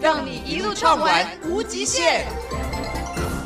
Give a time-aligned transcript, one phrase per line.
[0.00, 2.26] 让你一路畅玩无极限。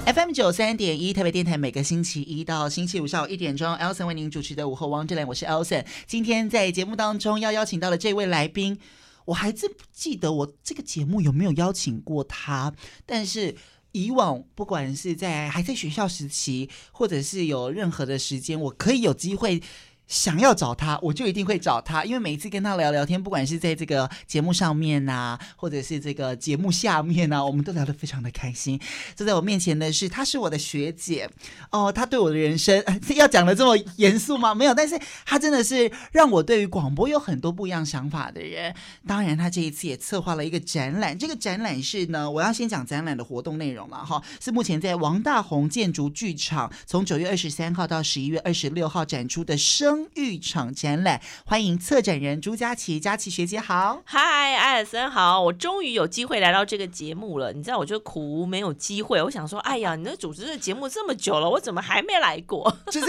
[0.07, 5.85] FM 九三点一，特别电台，每个星期一到星期五下午一点钟，Elson 为您主持的午后 Wonderland，我是 Elson。
[6.07, 8.79] 今天在节目当中要邀请到的这位来宾，
[9.27, 12.73] 我还真不记得我这个节目有没有邀请过他，
[13.07, 13.55] 但是。
[13.93, 19.63] 以往不管是在还在学校时期，或者是有任何的时间，我可以有机会。
[20.09, 28.81] 想要找他，我就一定会找他，因为每一次跟他聊聊天，不管是在这个节目上面呐、或者是这个节目下面呐、我们都聊得非常的开心。
[29.15, 31.29] 坐在我面前的是，她是我的学姐
[31.71, 32.83] 哦，她对我的人生
[33.15, 34.55] 要讲的这么严肃吗？
[34.55, 38.75] 没有，但是她真的是让我对于广播有很多不一样想法的人。
[39.07, 49.98] 当然，她这一次也策划了一个展览，这个展览是呢，我要先讲展览的活动内容了哈，是目前在王大红建筑剧场从九月二十三号到十一月二十六号展出的生。
[50.15, 54.21] 剧场展览，欢迎策展人朱佳琪，佳琪学姐好，嗨，
[54.57, 57.53] 艾尔森好，我终于有机会来到这个节目了。
[57.53, 62.79] 你知道，我就苦无没有机会，我想说，哎呀，你那主持这节目这么久了，我怎么还没来过？
[62.91, 63.07] 就是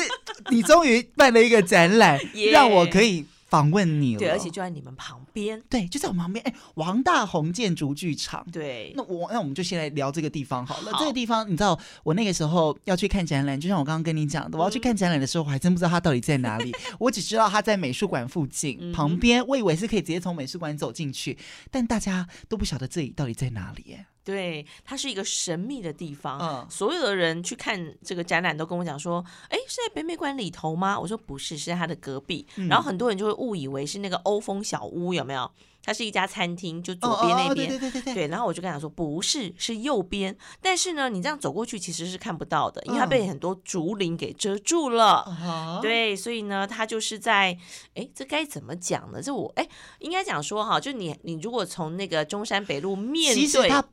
[0.49, 2.51] 你终于办了一个展览， yeah.
[2.51, 3.25] 让我可以。
[3.50, 6.44] 访问你了，对，而且就在你们旁边，对，就在我旁边。
[6.45, 10.91] 哎，王大红建筑剧场，对，那我那我们就先来聊这个地方好了。
[10.91, 16.72] 好，这个地方，你知道，我那个时候要去看展览，就像我刚刚跟你讲的，我要去看展览的时候，我还真不知道它到底在哪里。
[17.00, 21.38] 我只知道它在美术馆附近、嗯、旁边，我以为是可以直接从美术馆走进去，
[21.72, 23.97] 但大家都不晓得这里到底在哪里。
[24.30, 26.39] 对，它是一个神秘的地方。
[26.39, 32.45] 嗯，所有的人去看这个展览都跟我讲说：“哎，是在北美馆里头吗？”我说：“不是，是在它的隔壁。
[32.57, 35.50] 嗯”然后很多人就会误以为是那个欧风小屋，有没有？
[35.81, 37.67] 它是一家餐厅，就左边那边。
[37.67, 38.13] 对对对对对。
[38.13, 45.25] 对，然后我就跟他说：“不是，是右边。”但是呢，你这样走过去其实是看不到的，因为它被很多竹林给遮住了。
[45.41, 47.57] 嗯、对，所以呢，它就是在……
[47.96, 49.22] 哎，这该怎么讲呢？
[49.22, 49.67] 这我哎，
[50.00, 53.69] 应该讲说哈，就你你如果从那个中山北路面对。
[53.69, 53.84] 它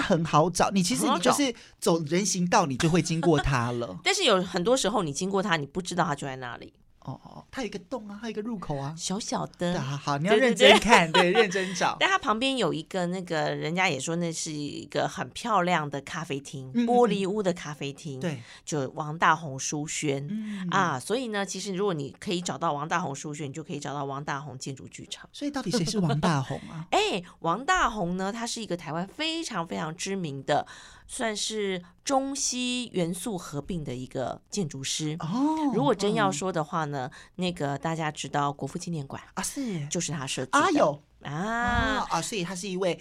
[0.00, 3.98] 很好找，你其实你就是走人行道，你就会经过它了。
[4.04, 6.72] 但是有很多时候你经过它，你不知道它就在那里。
[7.00, 9.80] 哦哦，它有一个洞啊，它有一个入口啊，小小的。
[9.80, 11.96] 好，好，你要认真看，对，对，对，认真找。
[12.00, 18.20] 但它旁边有一个那个，人家也说那是一个很漂亮的咖啡厅，嗯、玻璃屋的咖啡厅。
[18.20, 21.00] 对、嗯，就王大红书轩、嗯、啊。
[21.00, 25.28] 所以呢，其实如果你可以找到王大红书轩，你就可以找到王大红建筑剧场。
[25.32, 26.86] 所以到底谁是王大红啊？
[26.92, 30.66] 哎，王大红呢，他是一个台湾非常非常知名的。
[31.08, 35.72] 算是中西元素合并的一个建筑师哦。
[35.74, 43.00] 如果真要说的话呢，嗯、那个大家知道国父纪念馆啊，是就是他设计的啊，有啊啊，啊，所以他是一位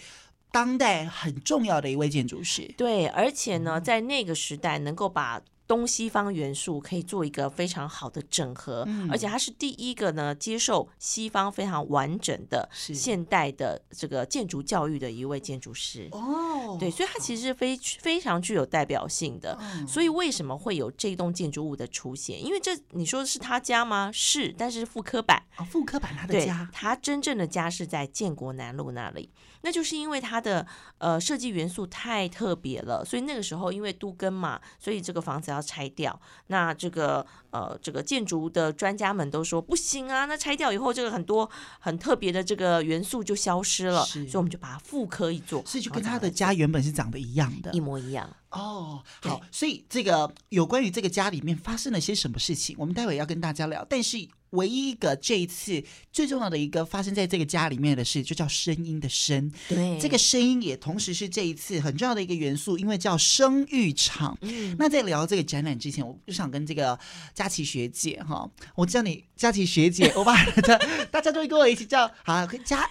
[0.51, 2.73] 当代很重要的一位建筑师。
[2.77, 19.57] 对，而且呢，在那个时代能够把东西方元素可以做一个非常好的整合，嗯、而且他是第一个呢接受西方非常完整的现代的这个建筑教育的一位建筑师哦，对，所以他其实是非非常具有代表性的。
[19.61, 22.41] 嗯、所以为什么会有这栋建筑物的出现？
[22.43, 24.09] 因为这你说的是他家吗？
[24.13, 29.29] 是，但是复刻版哦，复刻版他的家，他真正的家是在建国南路那里。
[29.61, 30.65] 那就是因为它的
[30.97, 36.19] 呃设计元素太特别了，所以那个时候因为都更嘛，所以这个房子要拆掉。
[36.47, 48.29] 那这个呃这个建筑的专家们都说不行啊，那拆掉以后这个很多很特别的这个元素就消失了，所以我们就把它复刻一做，所以就跟他的家原本是长得一样的，一模一样。
[48.51, 53.85] 哦，好，所以这个有关于这个家里面发生了些什么事情，我们待会要跟大家聊。
[53.89, 54.17] 但是
[54.51, 59.51] 唯一一个这一次最重要的一个发生在这个家里面的事，就叫声音的声。
[59.67, 64.37] 对，这个声音也同时是这一次很重要的一个元素，因为叫声育场。
[64.41, 66.97] 嗯，那在聊这个展览之前，我就想跟这个
[67.33, 70.79] 佳琪学姐哈，我叫你佳琪学姐，我把大家
[71.11, 72.89] 大家都会跟我一起叫，好，佳。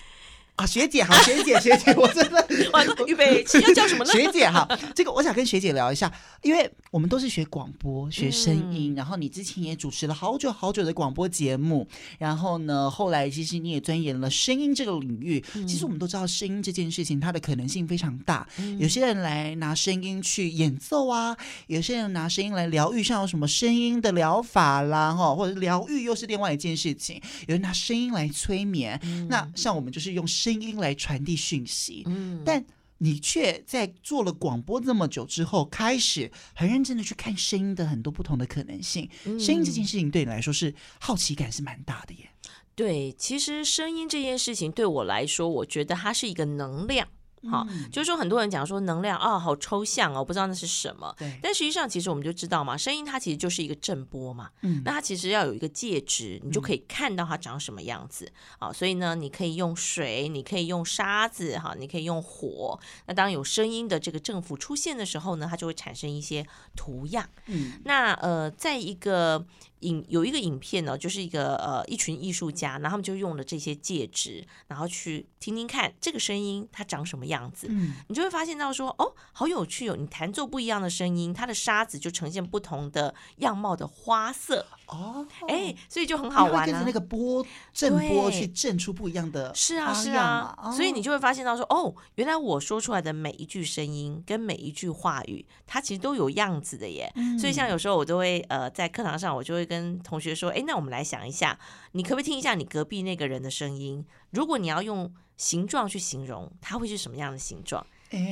[0.57, 4.11] 啊，学姐好，学姐学姐， 我真的， 我预备要叫什么呢？
[4.11, 6.11] 学姐哈，这个我想跟学姐聊一下，
[6.43, 11.87] 因为我们都是学广播、学声音，嗯，然后你之前也主持了好久好久的广播节目，
[12.19, 15.45] 然后呢，后来其实你也钻研了声音这个领域。
[15.55, 18.49] 嗯、其实我们都知道，声音这件事情它的可能性非常大。
[18.59, 21.37] 嗯、有些人来拿声音去演奏啊，
[21.67, 27.21] 有些人拿声音来疗愈，像有什么声音的疗法啦，哈，或者疗愈又是另外一件事情。
[27.47, 30.27] 有人拿声音来催眠，嗯、那像我们就是用。
[30.47, 32.65] 声音来传递讯息，嗯，但
[32.99, 39.11] 你却在做了广播这么久之后，开始很认真的去看声音的很多不同的可能性。
[39.25, 42.31] 嗯、声音这件事情对你来说是好奇感是蛮大的耶。
[42.77, 47.09] 对，其实声音这件事情对我来说，我觉得它是一个能量。
[47.51, 51.15] 好，就是说很多人讲说能量啊，好抽象哦，不知道那是什么。
[51.19, 54.51] 对，但实际上其实我们就知道嘛，声音它其实就是一个振波嘛。
[54.63, 58.31] 嗯，那它其实要有一个介质，你就可以看到它长什么样子。
[58.59, 62.79] 啊，所以呢，你可以用水，你可以用沙子，哈，你可以用火。
[63.07, 67.29] 那当有声音的这个振幅出现的时候呢，它就会产生一些图样。
[67.47, 69.45] 嗯，那呃，在一个。
[69.81, 77.67] 影有一个影片呢，就是一个呃一群艺术家，然后他们就用了这些介质，然后去听听看这个声音它长什么样子。
[77.71, 79.97] 嗯，你就会发现到说，哦，好有趣哦！
[79.99, 84.67] 你弹奏不一样的声音，它的沙子就呈现不同的样貌的花色。
[84.87, 86.67] 哦，哎，所以就很好玩啊！
[86.67, 97.13] 跟着那个波震波去震出不一样的是啊是啊，所以你就会发现到说，哦，原来我说出来的每一句声音跟每一句话语，它其实都有样子的耶。
[97.39, 101.59] 所以像有时候我都会呃在课堂上，我就会跟同学说，哎，那我们来想一下，
[101.93, 104.03] 你可不可以听一下你隔壁那个人的声音？
[104.31, 107.85] 如果你要用形状去形容，它会是什么样的形状？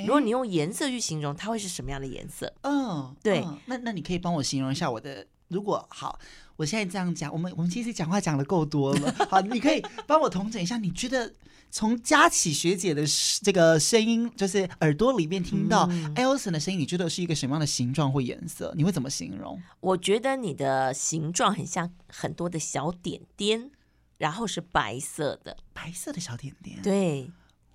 [0.06, 2.50] 如果你用颜色去形容，它会是什么样的颜色？
[2.62, 3.44] 嗯，对。
[3.66, 6.18] 那那你可以帮我形容一下我的，如果好。
[6.56, 9.12] 我现在这样讲，我们我们其实讲话讲的够多了。
[9.28, 11.34] 好，你可以帮我统整一下，你觉得
[11.70, 13.02] 从佳琪学姐的
[13.42, 18.72] 这个声音，就是耳朵里面听到 Elson 的声音，你觉得是一个什么样的形状或颜色？
[18.76, 19.60] 你会怎么形容？
[19.80, 23.70] 我觉得你的形状很像很多的小点点，
[24.18, 26.80] 然后是白色的，白色的小点点。
[26.82, 27.32] 对，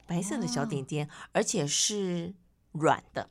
[0.07, 2.33] 白色的小点点，哦、而且是
[2.71, 3.29] 软的。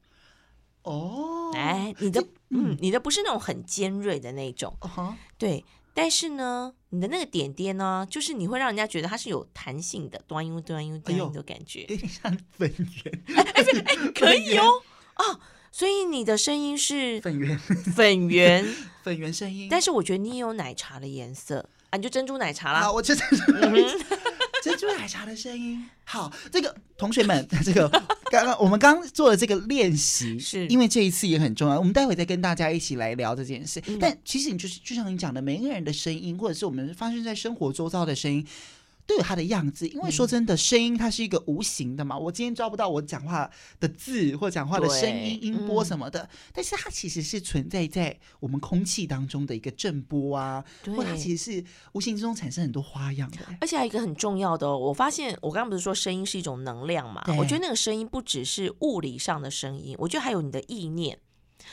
[0.88, 2.24] 哦，哎，你的。
[2.50, 5.12] 嗯，你的不是那种很尖锐的那种，uh huh.
[5.36, 5.62] 对。
[5.92, 13.36] 但是呢，你的那个点点呢，就是你会让人家觉得它是有弹性的，端音端音端音的感觉，有点像粉圆。
[13.36, 14.64] 哎哎哎， 可以哦
[15.16, 15.40] 哦！
[15.70, 18.64] 所以你的声音是粉圆，粉圆，
[19.02, 19.68] 粉圆声音。
[19.70, 22.80] 但是我觉得你也有奶茶的颜色啊，你就珍珠奶茶啦。
[22.80, 23.14] 好，我就
[24.62, 24.86] 珍珠。
[24.98, 27.88] 奶茶的声音，好，这个同学们， 这个
[28.30, 33.82] 刚刚我们刚做的这个练习，是因为这一次也很重要，我们待会再跟大家一起来聊这件事。
[33.86, 38.46] 嗯、但其实你就是就像你讲的，每一个人的声音，或者是我们发生在生活周遭的声音。
[39.08, 42.16] 都有它的样子，因为说真的，声音它是一个无形的嘛。
[42.16, 43.50] 我今天抓不到我讲话
[43.80, 53.38] 的字或讲话的声音、音波什么的，嗯、但是它其实是存在在我们空气当中的一个震波啊，对或它其实是无形之中产生很多花样的。
[53.62, 57.24] 而且还有一个很重要的、哦，我发现我刚刚不是说声音是一种能量嘛？
[57.38, 61.18] 我觉得那个声音不只是物理上的声音，我觉得还有你的意念，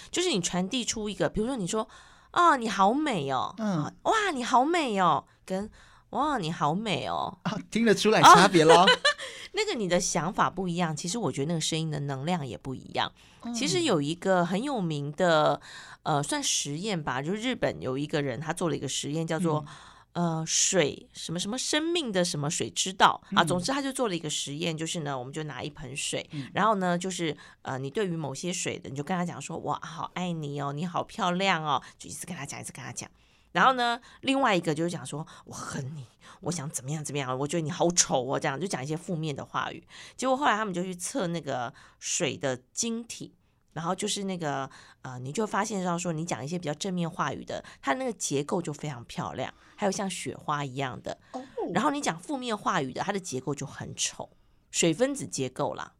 [0.09, 1.85] 就是你传递出一个，比如说你说
[2.31, 5.69] 啊，你好美哦，嗯，哇，你好美哦，跟。
[6.11, 7.37] 哇，你好美哦！
[7.43, 8.85] 啊，听得出来差别咯。
[9.53, 13.11] 那个你的想法不一样，其实我觉得那个声音的能量也不一样。
[13.41, 15.59] 嗯、其实有一个很有名的，
[16.03, 19.65] 呃，算实验吧，就是日本有一个人他做了一个实验，叫做、
[20.13, 23.43] 嗯、呃水什么什么生命的什么水之道啊。
[23.43, 33.09] 总之他就做了一个实验，就是呢，我们就拿一盆水，嗯、然后呢，就是呃，你对于某些水的，你就跟他讲说，哇，好爱你哦，你好漂亮哦，就一直跟他讲，一直跟他讲。
[33.55, 36.05] 然后呢，另外一个就是讲说，我恨你，
[36.41, 39.81] 我想怎么样怎么样，我觉得你好丑哦，这样就讲一些负面的话语。
[40.17, 43.33] 结果后来他们就去测那个水的晶体，
[43.71, 44.69] 然后就是那个
[45.03, 51.17] 呃，你就发现到说，你讲一些比较正面话语的，它那个结构就非常漂亮，还有像雪花一样的。
[51.73, 54.29] 然后你讲负面话语的，它的结构就很丑，
[54.69, 55.93] 水分子结构啦，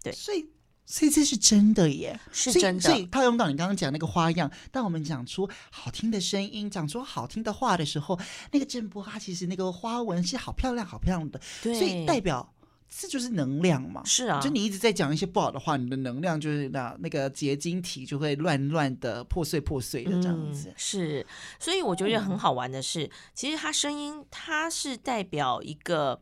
[0.00, 0.12] 对。
[0.12, 0.48] 所以。
[0.90, 2.80] 所以这是真的耶，是真的。
[2.80, 8.18] 所以，套用到你刚刚讲那个花样，当我们讲出好听的声音，讲出好听的话的时候，
[8.50, 11.40] 那个震波它其实那个花纹是好漂亮、好漂亮的。
[11.62, 12.52] 对，所以代表
[12.88, 14.02] 这就是能量嘛。
[14.04, 20.70] 是啊，就你一直在讲一些不好的话，你的能量就是那那个结晶体就会乱乱的破碎、破碎的这样子。
[20.70, 21.26] 嗯、是，
[21.60, 26.20] 所以我觉得很好玩的是，嗯、其实它声音它是代表一个。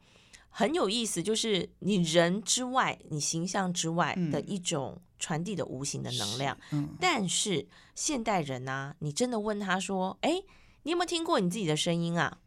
[0.59, 6.59] 很有意思，就是你人之外，你形象之外的一种传递的无形的能量。
[6.73, 10.43] 嗯，但是现代人呢、啊，你真的问他说：“哎，
[10.83, 12.39] 你有没有听过你自己的声音啊？”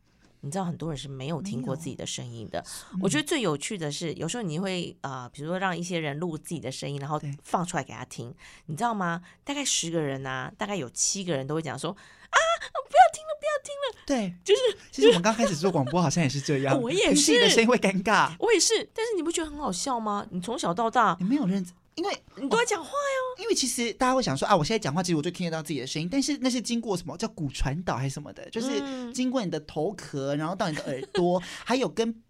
[0.43, 2.59] 你知道很多人是没有听过自己的声音的。
[2.93, 9.21] 嗯、我觉得最有趣的是，有时候你会啊、呃，比如说让一些人录自己的声音，然后放出来给他听，你知道吗？
[9.45, 12.37] 大概十个人啊，大概有七个人都会讲说：“啊，
[12.89, 18.87] 不要听了，不要听了。”对，就是其实我们刚开始做广播好像也是这样， 我也是，自己的声音会尴尬，我也是。
[18.93, 20.25] 但是你不觉得很好笑吗？
[20.29, 21.73] 你从小到大你没有认真。
[21.95, 32.23] 因为你都在讲话哟，因为其实大家会想说啊，我现在讲话，其实我就听得到自己的声音，但是那是经过什么叫骨传导还是什么的，就是经过你的头壳，然后到你的耳朵， 还有跟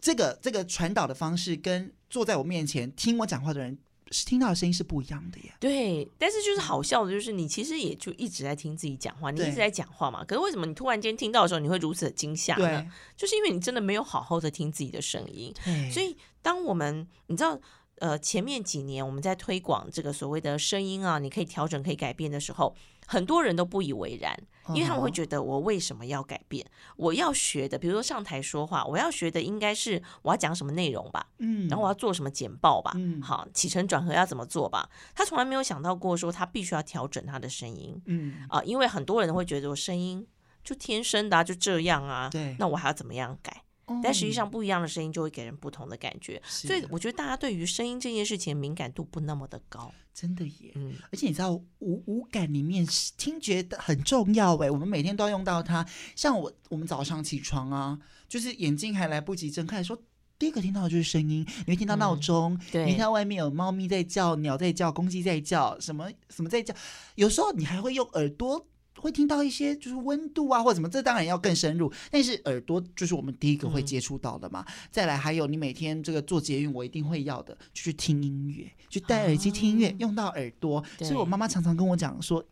[0.00, 3.76] 这个这个传导的方式跟坐在我面前听我讲话的人。
[4.10, 5.54] 是听到的声音是不一样的呀。
[5.60, 10.24] 对，但是就是好笑的，就是你其实也就一直在听自己讲话，你一直在讲话嘛。
[10.24, 12.86] 可是为什么你突然间听到的时候，你会如此的惊吓呢？
[13.16, 15.54] 就是因为你真的没有好好的听自己的声音。
[15.92, 17.60] 所以当我们你知道。
[17.96, 22.74] 呃，前面几年我们在推广这个所谓的声音啊，你可以调整、可以改变的时候，
[23.10, 26.64] 很多人都不以为然，因为他们会觉得我为什么要改变？
[26.96, 34.88] 我要学的，比如说上台说话，我要学的应该是我要讲什么内容吧，嗯，然后我要做什么简报吧，嗯，好，起承转合要怎么做吧？
[35.12, 40.24] 他从来没有想到过说他必须要调整他的声音，嗯啊，因为很多人会觉得我声音
[40.62, 43.64] 就天生的啊，就这样啊，对，那我还要怎么样改？
[44.02, 50.72] 但实际上，不一样的声音就会给人不同的感觉，所以我觉得大家对于声音这件事情敏感度不那么的高，真的耶。
[50.74, 55.86] 嗯，而且你知道五五感里面听觉的很重要哎，我们每天都要用到它。
[56.14, 60.00] 像我，我们早上起床啊，就是眼睛还来不及睁开，说
[60.38, 66.74] 第一个听到的就是声音，你会听到闹钟，对，你听到外面有猫咪在叫，鸟在叫，公鸡在叫，什么什么在叫，
[67.16, 68.66] 有时候你还会用耳朵。
[69.00, 71.92] 会听到一些就是温度啊或者什么，这当然要更深入。
[72.10, 74.64] 但是耳朵就是我们第一个会接触到的嘛。
[74.68, 80.84] 嗯、再来还有你每天这个做捷运，我一定会要的，就是听音乐，就戴耳机听音乐，啊、用到耳朵。
[80.98, 82.44] 所以我妈妈常常跟我讲说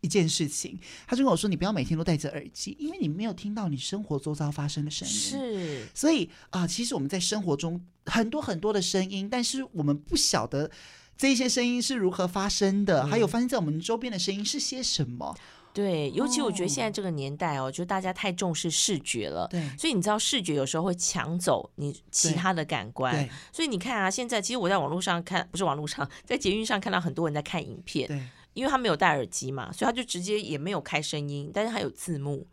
[0.00, 5.86] 一件事情，她就跟我说：“你不要每天都戴着耳机，因为你没有听到你生活周遭发生的声音。”是。
[5.94, 10.70] 所以啊、呃，其实我们在生活中很多很多的声音，但是我们不晓得
[11.16, 15.34] 这些声音是如何发生的，嗯、还有发生在我们周边的声音是些什么。
[15.76, 28.22] 对，尤其我觉得现在这个年代哦，就大家太重视视觉了，对，所以你知道视觉有时候会抢走你其他的感官，对，所以你看啊，现在其实我在网络上看，不是网络上，在捷运上看到很多人在看影片，对，
[28.54, 32.46] 因为他没有戴耳机嘛，所以他就直接也没有开声音，但是他有字幕，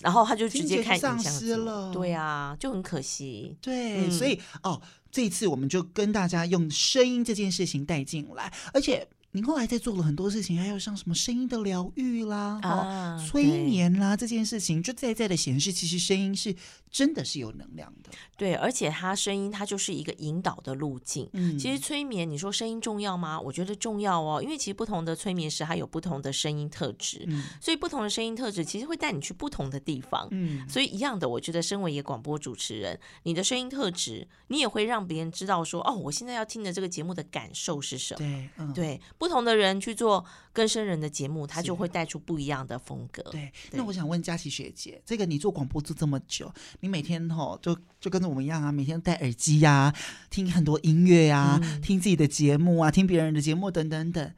[0.00, 4.80] 然后他就直接看影像，丧失了，对啊，就很可惜，对，嗯、所以哦，
[5.10, 9.08] 这一次我们就跟大家用声音这件事情带进来，而且。
[9.34, 16.54] 你后来在做了很多事情，还有像什么声音的疗愈啦、啊、催眠啦这件事情，就在在的显示，其实声音是
[16.88, 18.10] 真的是有能量的。
[18.36, 21.28] 对，而且它声音它就是一个引导的路径。
[21.32, 23.40] 嗯，其实催眠，你说声音重要吗？
[23.40, 30.28] 我觉得重要哦，因为其实不同的催眠师他有不同的声音特质，嗯，所以不同的声音特质其实会带你去不同的地方。
[30.30, 38.18] 嗯，所以一样的，我觉得身为一个广播主持人，你的声音特质，你也会让别人知道说，哦，我现在要听的这个节目的感受是什么？
[38.18, 39.00] 对，嗯，对。
[39.24, 43.22] 不同的人去做更生人的节目，他就会带出不一样的风格。
[43.30, 49.94] 对，对，那我想问佳琪学姐，这个你做广播做这么久，你每天吼就就跟着我们一样啊，每天戴耳机呀、啊，
[50.28, 54.30] 听很多音乐呀、啊，嗯、听自己的节目啊，听别人的节目等等等。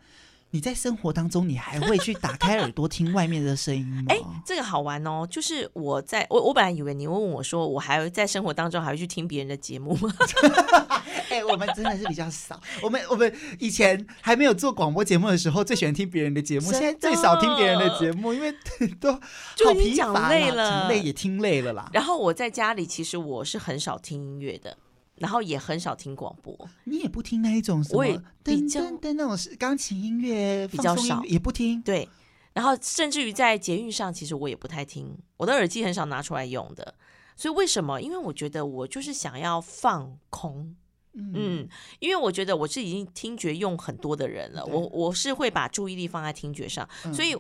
[0.50, 4.04] 你在生活当中，你还会去打开耳朵听外面的声音吗？
[4.08, 5.26] 哎，这个好玩哦！
[5.28, 10.14] 就是我在我我本来以为你问我说，我还在生活当中还会去听别人的节目吗？
[11.30, 12.60] 哎，我们真的是比较少。
[12.82, 16.72] 我们我们以前还没有做广播节目的时候，最喜欢听别人的节目。
[16.72, 18.54] 现在最少听别人的节目，因为
[19.00, 19.20] 都好
[19.74, 21.90] 疲乏累了，听累也听累了啦。
[21.92, 24.76] 然后我在家里，其实我是很少听音乐的。
[25.16, 26.54] 然后也很少听广播，
[26.84, 28.04] 你也不听那一种什么
[28.44, 31.80] 噔噔噔那种是钢琴音乐，比较少，也不听。
[31.80, 32.06] 对，
[32.52, 36.96] 然后甚至于在捷运上，其实我也不太听，我的耳机很少拿出来用的。
[37.34, 37.98] 所以为什么？
[38.02, 40.76] 因为我觉得我就是想要放空，
[41.16, 41.68] 嗯，嗯，
[41.98, 47.34] 因为我觉得我是已经听觉用很多的人了，我我是会把注意力放在听觉上，嗯、所以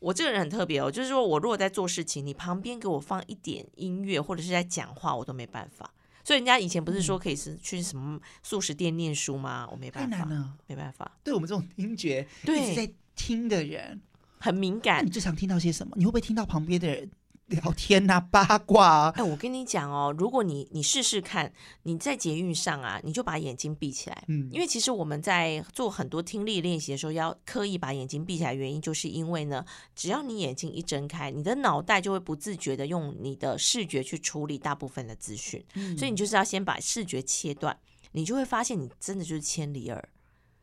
[0.00, 5.90] 我这个人很特别哦，就是说我如果在做事情，你旁边给我放一点音乐或者是在讲话，我都没办法。
[6.22, 9.66] 所以人家以前不是说可以是去什么素食店念书吗？
[9.70, 11.10] 我没办法，太难了，没办法。
[11.24, 14.00] 对我们这种听觉一直在听的人，
[14.38, 15.04] 很敏感。
[15.04, 15.94] 你最常听到些什么？
[15.96, 17.10] 你会不会听到旁边的人？
[17.50, 19.12] 聊天呐、啊，八卦啊！
[19.16, 21.52] 哎，我跟你讲哦，如果你你试试看，
[21.82, 29.64] 你在捷运上啊，你就把眼睛闭起来，嗯，因为其实我们在做很多听力练习的时候，要刻意把眼睛闭起来，原因就是因为呢，
[29.94, 37.76] 只要你眼睛一睁开，你的脑袋就会不自觉的用你的视觉去处理大部分的资讯，嗯，所以你就是要先把视觉切断，
[38.12, 40.08] 你就会发现你真的就是千里耳。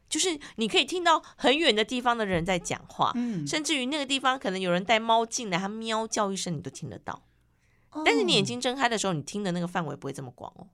[0.09, 7.23] 就是你可以听到很远的地方的人在讲话，嗯，甚至于那个地方可能有人带猫进来，它喵叫一声，你都听得到。
[7.91, 10.67] 哦，但是你眼睛睁开的时候，你听的那个范围不会这么广哦。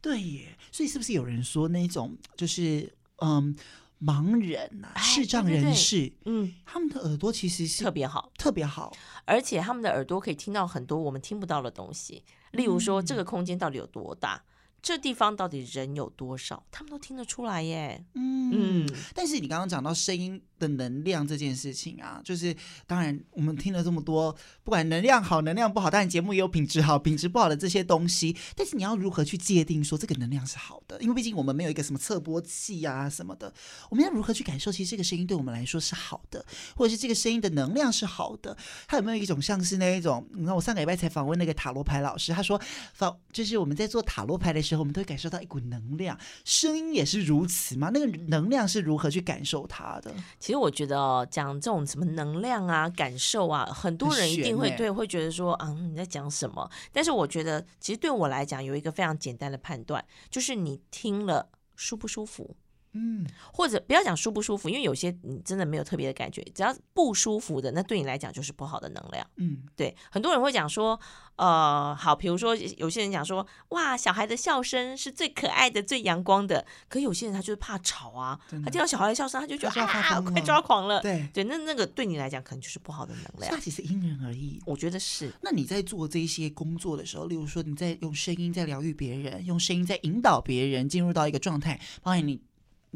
[0.00, 3.56] 对耶，所以是不是有人说那种就是嗯，
[4.00, 8.92] 盲人啊，视障人士，对对对，嗯，他们的耳朵其实是特别好，特别好，
[9.24, 14.44] 而且他们的耳朵可以听到很多我们听不到的东西，例如说这个空间到底有多大。
[14.84, 16.62] 这地方到底人有多少？
[16.70, 18.04] 他们都听得出来耶。
[18.12, 22.54] 嗯嗯，但是你刚刚讲到声音的能量这件事情啊，就是
[22.86, 24.30] 当然我们听了这么多，
[24.62, 31.00] 不管能量好能量不好，当然节目也有品质好品质不好的这些东西，但是你要如何去界定说这个能量是好的？
[31.00, 33.50] 因为毕竟我们没有一个什么测波器啊什么的，
[33.88, 34.70] 我们要如何去感受？
[34.70, 36.44] 其实这个声音对我们来说是好的，
[36.76, 38.54] 或者是这个声音的能量是好的？
[38.86, 40.28] 它有没有一种像是那一种？
[40.34, 42.60] 你看我上个礼拜才访问那个塔罗牌老师，他说，
[42.92, 47.90] 访就是我们在做塔罗牌的时候，我们都会感受到一股能量，声音也是如此嘛？
[47.92, 50.14] 那个能量是如何去感受它的？
[50.38, 56.70] 其实我觉得哦，讲这种什么能量啊、感受啊，很多人一定会对，会觉得说啊，你在讲什么？
[56.92, 62.56] 但是我觉得，其实对我来讲，有一个非常简单的判断，就是你听了舒不舒服。
[62.94, 69.26] 嗯，或者不要讲舒不舒服，因为有些你真的没有特别的感觉，只要不舒服的，那对你来讲就是不好的能量。
[69.36, 70.98] 嗯，对，很多人会讲说，
[71.36, 81.00] 呃，好，比如说有些人讲说，哇，小孩的笑声是最可爱的、最阳光的，可有些人他就是怕吵啊，他听到小孩的笑声，他就觉得啊，快抓狂了。
[81.00, 83.52] 对对，那那个对你来讲可能就是不好的能量。
[83.52, 85.32] 那其实因人而异，我觉得是。
[85.42, 92.40] 那你在做这些工作的时候，例如说你在用声音在疗愈别人，用声音在引导别人进入到一个状态，包括你。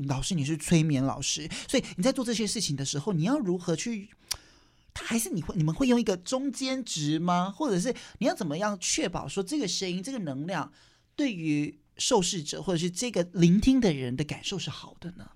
[0.07, 4.11] 老师，你是催眠老师，所以你在做这些事情的时候，你要如何去？
[4.95, 7.51] 他还是你会，你们会用一个中间值吗？
[7.51, 10.73] 或者是你要怎么样确保说这个声音、这个能量
[11.15, 15.31] 对于受试者或者是这个聆听的人的感受是好的呢？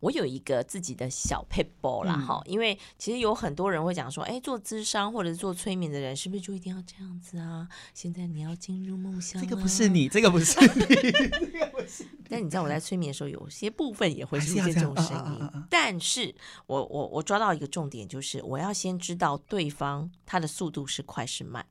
[0.00, 7.66] 我有一个自己的小 p a p e 啦，哈、嗯，因为其实有很多人会讲说，哎，做咨商或者是做催眠的人，是不是就一定要这样子啊？
[7.92, 10.84] 现在你要进入梦乡、啊，这个不是你，这个不是你，
[11.52, 12.04] 这个不是。
[12.28, 15.64] 但你知道我在催眠的时候，有些部分也会出现这种声音。
[15.70, 16.34] 但是
[16.66, 21.64] 我我我抓到一个重点，就是我要先知道对方他的速度是快是慢。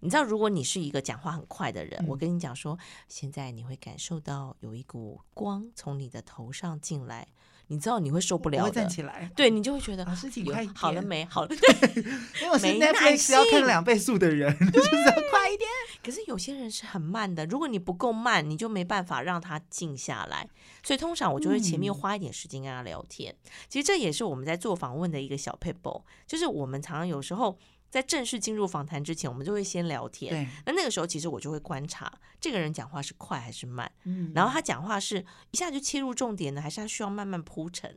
[0.00, 2.78] 你知道，如果你是一个讲话很快的人，嗯、我跟你讲说，
[3.08, 7.26] 现在你会感受到有一股光从你的头上进来。
[7.68, 11.24] 你知道你会受不了的，会站起来，对你就会觉得老师请快，好了没？
[11.24, 11.56] 好了， 对，
[12.40, 15.68] 因为我是 Netflix 要看两倍速的人， 就是要快一点。
[16.00, 20.48] 可是有些人是很慢的，如果你不够慢，你就没办法让他静下来。
[20.84, 23.32] 所以通常我就会前面花一点时间跟他聊天。
[23.32, 27.58] 嗯、其实这也是我们在做访问的一个小 p e p l e，就是我们常常有时候。
[27.96, 30.30] 在正式进入访谈之前，我们就会先聊天。
[30.30, 37.96] 对，那那个时候其实我就会观察这个人讲话是快还是慢，嗯，然后他讲话是一下就切入重点呢，还是他需要慢慢铺陈？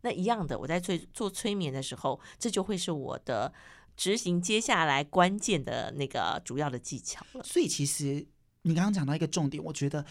[0.00, 3.52] 那一样的，我在做做催眠的时候，这就会是我的
[3.96, 7.44] 执行接下来关键的那个主要的技巧了。
[7.44, 8.26] 所以其实
[8.62, 10.04] 你刚刚讲到一个重点，我觉得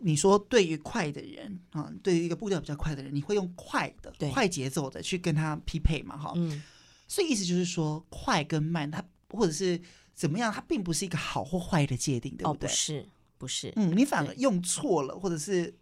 [0.00, 6.14] 你说对于快的人啊，对于一个步调比较快的人，你会用快的、快节奏的去跟他匹配嘛？
[6.18, 6.62] 哈，嗯。
[7.08, 9.80] 所以意思就是说，快跟慢，它或者是
[10.14, 12.54] 怎么样，它并不是一个好或坏的界定，对不对？
[12.54, 13.72] 哦，不是，不是。
[13.76, 15.74] 嗯，你反而用错了，或者是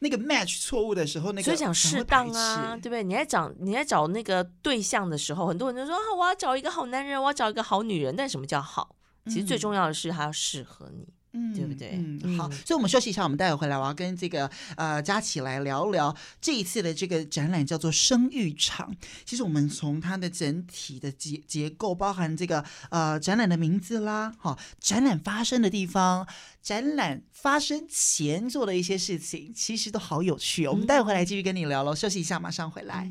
[0.00, 3.04] 那个 match 错误的时候，那个所以讲适当啊，对不对？
[3.04, 8.16] 你在找你在找那个对象的时候，很多人就说啊，我要找一个好男人，我要找一个好女人。
[8.16, 8.96] 但什么叫好？
[9.26, 11.06] 其实最重要的是，他要适合你。
[11.32, 11.92] 嗯，对不对？
[11.94, 18.94] 嗯，好，所以我们休息一下，我们待会回来，我要跟这个呃佳琪来聊聊这一次的这个展览，叫做生育场。
[19.24, 26.26] 其实我们从它的整体的结结构，包含这个呃展览的名字啦，哈、哦，展览发生的地方，
[26.62, 30.70] 展览发生前做的一些事情，其实都好有趣哦。
[30.72, 33.10] 我们待会回来继续跟你聊喽，休息一下，马上回来。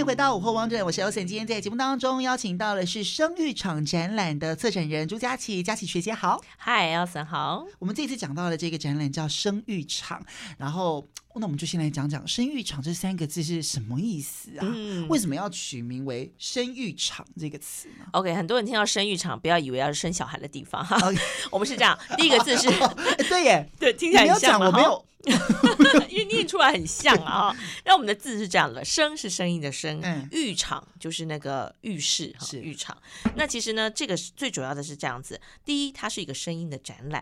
[0.00, 1.26] 欢迎回到午后汪镇，我是 Elson。
[1.26, 6.40] 今天在节目当中邀请到的是生育场展览的策展人朱佳琪，佳琪学姐好。
[6.64, 7.66] Hi，Elson 好。
[7.78, 10.24] 我们这次讲到的这个展览叫生育场，
[10.56, 11.06] 然后
[11.36, 14.60] 那我们就先来讲讲生育场这三个字是什么意思啊？
[14.62, 20.98] 嗯、为什么要取名为生育场这个词呢？OK，很多人听到生育场，不要以为要是生小孩的地方哈。
[21.50, 22.68] 我们是这样，第一个字是，
[23.28, 24.60] 对耶， 对，听起来很像。
[24.60, 25.06] 我没有。
[26.08, 30.00] 因为念出来很像啊，那我们的字是这样的：声是声音的声，
[30.32, 32.96] 浴场就是那个浴室哈，浴场。
[33.36, 37.20] 那其实呢，这个最主要的是这样子：第一，它是一个声音的展览；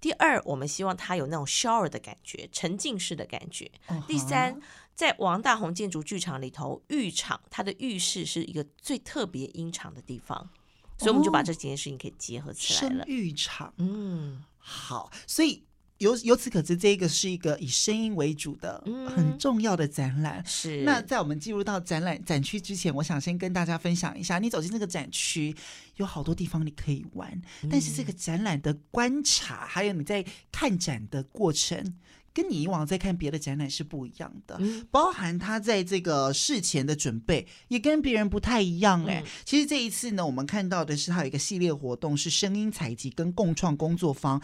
[0.00, 3.70] 第二，我们希望它有那种 shower 的感觉，沉浸式的感觉；
[4.06, 4.60] 第三，
[4.94, 10.50] 在王大红建筑剧场里头，浴场它的浴室是一个最特别音场的地方，
[10.98, 13.04] 所以我们就把这几件事情可以结合起来了。
[13.04, 15.64] 声育场，嗯，好，所以。
[15.98, 20.40] 由由此可知，这个是一个以声音为主的很重要的展览。
[20.40, 20.82] 嗯、是。
[20.82, 25.54] 那在我们进入到展览展区之前，我想先跟大家分享一下，你走进这个展区，
[25.96, 27.30] 有好多地方你可以玩，
[27.62, 31.94] 嗯、但是这个展览的观察，还有你在看展的过程，
[32.32, 34.56] 跟你以往在看别的展览是不一样的。
[34.58, 39.04] 嗯、包含他在这个事前的准备，也跟别人不太一样。
[39.06, 44.42] 哎、嗯，其实这一次呢，我们看到的是他有一个系列活动，是声音采集跟共创工作坊。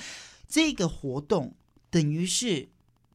[0.50, 1.54] 这个活动
[1.90, 2.68] 等于是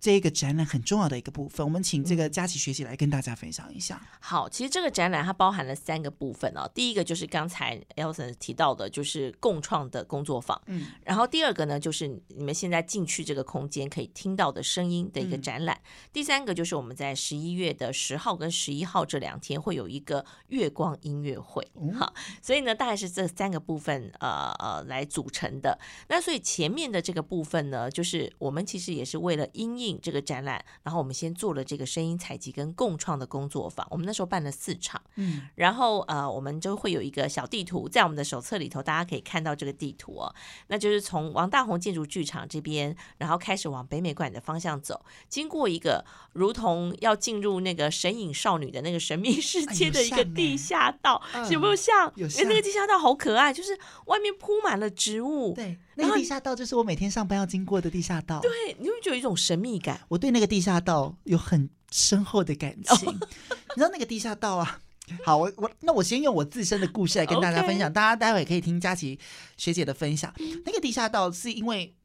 [0.06, 4.00] 这个展览很重要的一个部分，我们请这个佳琪学姐来跟大家分享一下。
[4.20, 6.70] 好，其实这个展览它包含了三个部分哦。
[6.76, 10.62] 第一个就是刚才 Elson 提到的，就是共创的工作坊。
[10.68, 15.76] 嗯，然后第二个呢，就是你们现在进去这个空间可以听到的声音的一个展览。
[15.76, 21.68] 嗯、第三个就是我们在十一月的十号跟十一号这两天会有一个月光音乐会。
[21.82, 22.13] 嗯、好，
[22.44, 25.80] 所以呢，大概是这三个部分呃呃来组成的。
[26.10, 29.95] 那所以前面的这个部分呢，就是我们其实也是为了因应。
[30.02, 33.86] 这个展览，然后我们先做了这个声音采集跟共创的工作坊。
[33.90, 40.34] 我们那时候办了四场，嗯，然后呃，我们就会有一个小地图，在我们的手册里头，大家可以看到这个地图哦。
[40.68, 46.04] 那就是从王大宏建筑剧场这边，然后开始往北美馆的方向走，经过一个
[46.34, 52.12] 如同要进入那个神隐少女的那个神秘世界的一个地下道，啊、有，有没有像？
[52.16, 52.48] 有像。
[52.48, 55.54] 那个地下道好可爱，就是外面铺满了植物。
[55.54, 55.78] 对。
[55.96, 58.40] 那个地下道就是我每天上班要经过的地下道。
[58.42, 60.00] 对，你会觉得有一种神秘感。
[60.08, 63.10] 我对那个地下道有很深厚的感情。
[63.10, 63.14] 哦、
[63.76, 64.80] 你知道那个地下道啊？
[65.24, 69.20] 好，我我那我先用我自身的故事来跟大家分享大家待会可以听佳琪
[69.56, 70.34] 学姐的分享。
[70.66, 71.96] 那个地下道是因为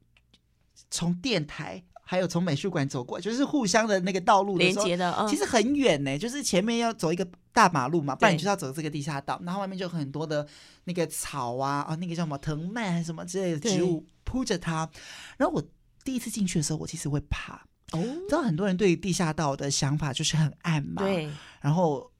[0.90, 1.82] 从电台。
[2.10, 6.18] 还有从美术馆走过，就是互相的那个道路的连接的，嗯、其实很远呢。
[6.18, 10.44] 就是前面要走一个大马路嘛，不然你就要走这个地下道，然后外面就很多的
[10.82, 14.90] 那个草啊，啊，那个叫什么藤蔓还是什么之类的植物铺着它。
[15.36, 15.62] 然后我
[16.02, 18.02] 第一次进去的时候，我其实会怕哦。
[18.28, 22.10] 知道很多人对地下道的想法就是很暗嘛，对，然后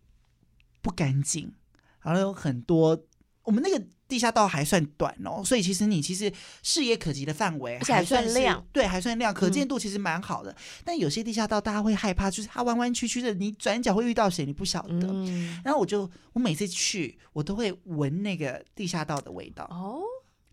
[0.80, 1.52] 不干净，
[2.00, 2.96] 然后有很多
[3.42, 3.84] 我们那个。
[4.10, 6.30] 地下道还算短哦，所以其实你其实
[6.64, 10.50] 视野可及的范围还算亮，对，还算亮，可见度其实蛮好的。
[10.50, 15.06] 嗯、但有些地下道大家会害怕，就是它弯弯曲曲的，你转角会遇到谁，你不晓得。
[15.06, 20.00] 嗯、然后我就我每次去，我都会闻那个地下道的味道哦，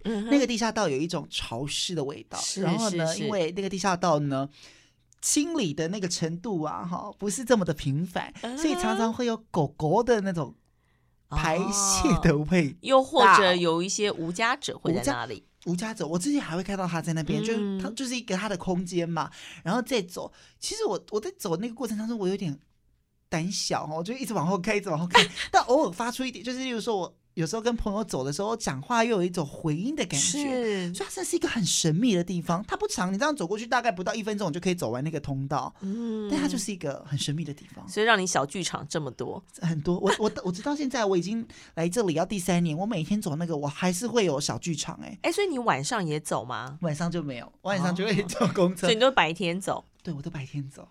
[0.03, 2.37] 嗯、那个地下道有一种潮湿的味道。
[2.37, 4.47] 是然后呢，是是因为那个地下道呢，
[5.19, 10.55] 清理的那个程度啊，哈，不是这么的频繁，嗯、所以常常会有狗狗的那种。
[11.29, 15.43] 排泄的味、哦，又或者有一些无家者会在那里。
[15.65, 19.29] 无家者，我之前还会看到他在那边，嗯、就是他就是一个他的空间嘛，
[19.63, 20.31] 然后再走。
[20.59, 22.57] 其实我我在走那个过程当中，我有点
[23.27, 27.17] 胆小哦，我就一直往后看，一直往后看， 但偶尔发出一点，就是例如说我。
[27.37, 32.65] 有时候跟朋友走的时候，讲话又有一种回音的感觉，是所以它这是一个很神秘的地方。
[32.67, 35.71] 它不长，你这样走过去大概不到一分钟，就可以走完那个通道。
[35.81, 37.87] 嗯，但它就是一个很神秘的地方。
[37.87, 39.99] 所以让你小剧场这么多，很多。
[39.99, 46.79] 我我我直到现在我已经来这里要第三年，我每天走那个我还是会有小剧场哎、欸、哎，所以你晚上也走吗？
[46.81, 48.87] 晚上就没有，晚上就会坐公车。
[48.87, 49.85] 所以你都白天走？
[50.01, 50.89] 对，我都白天走。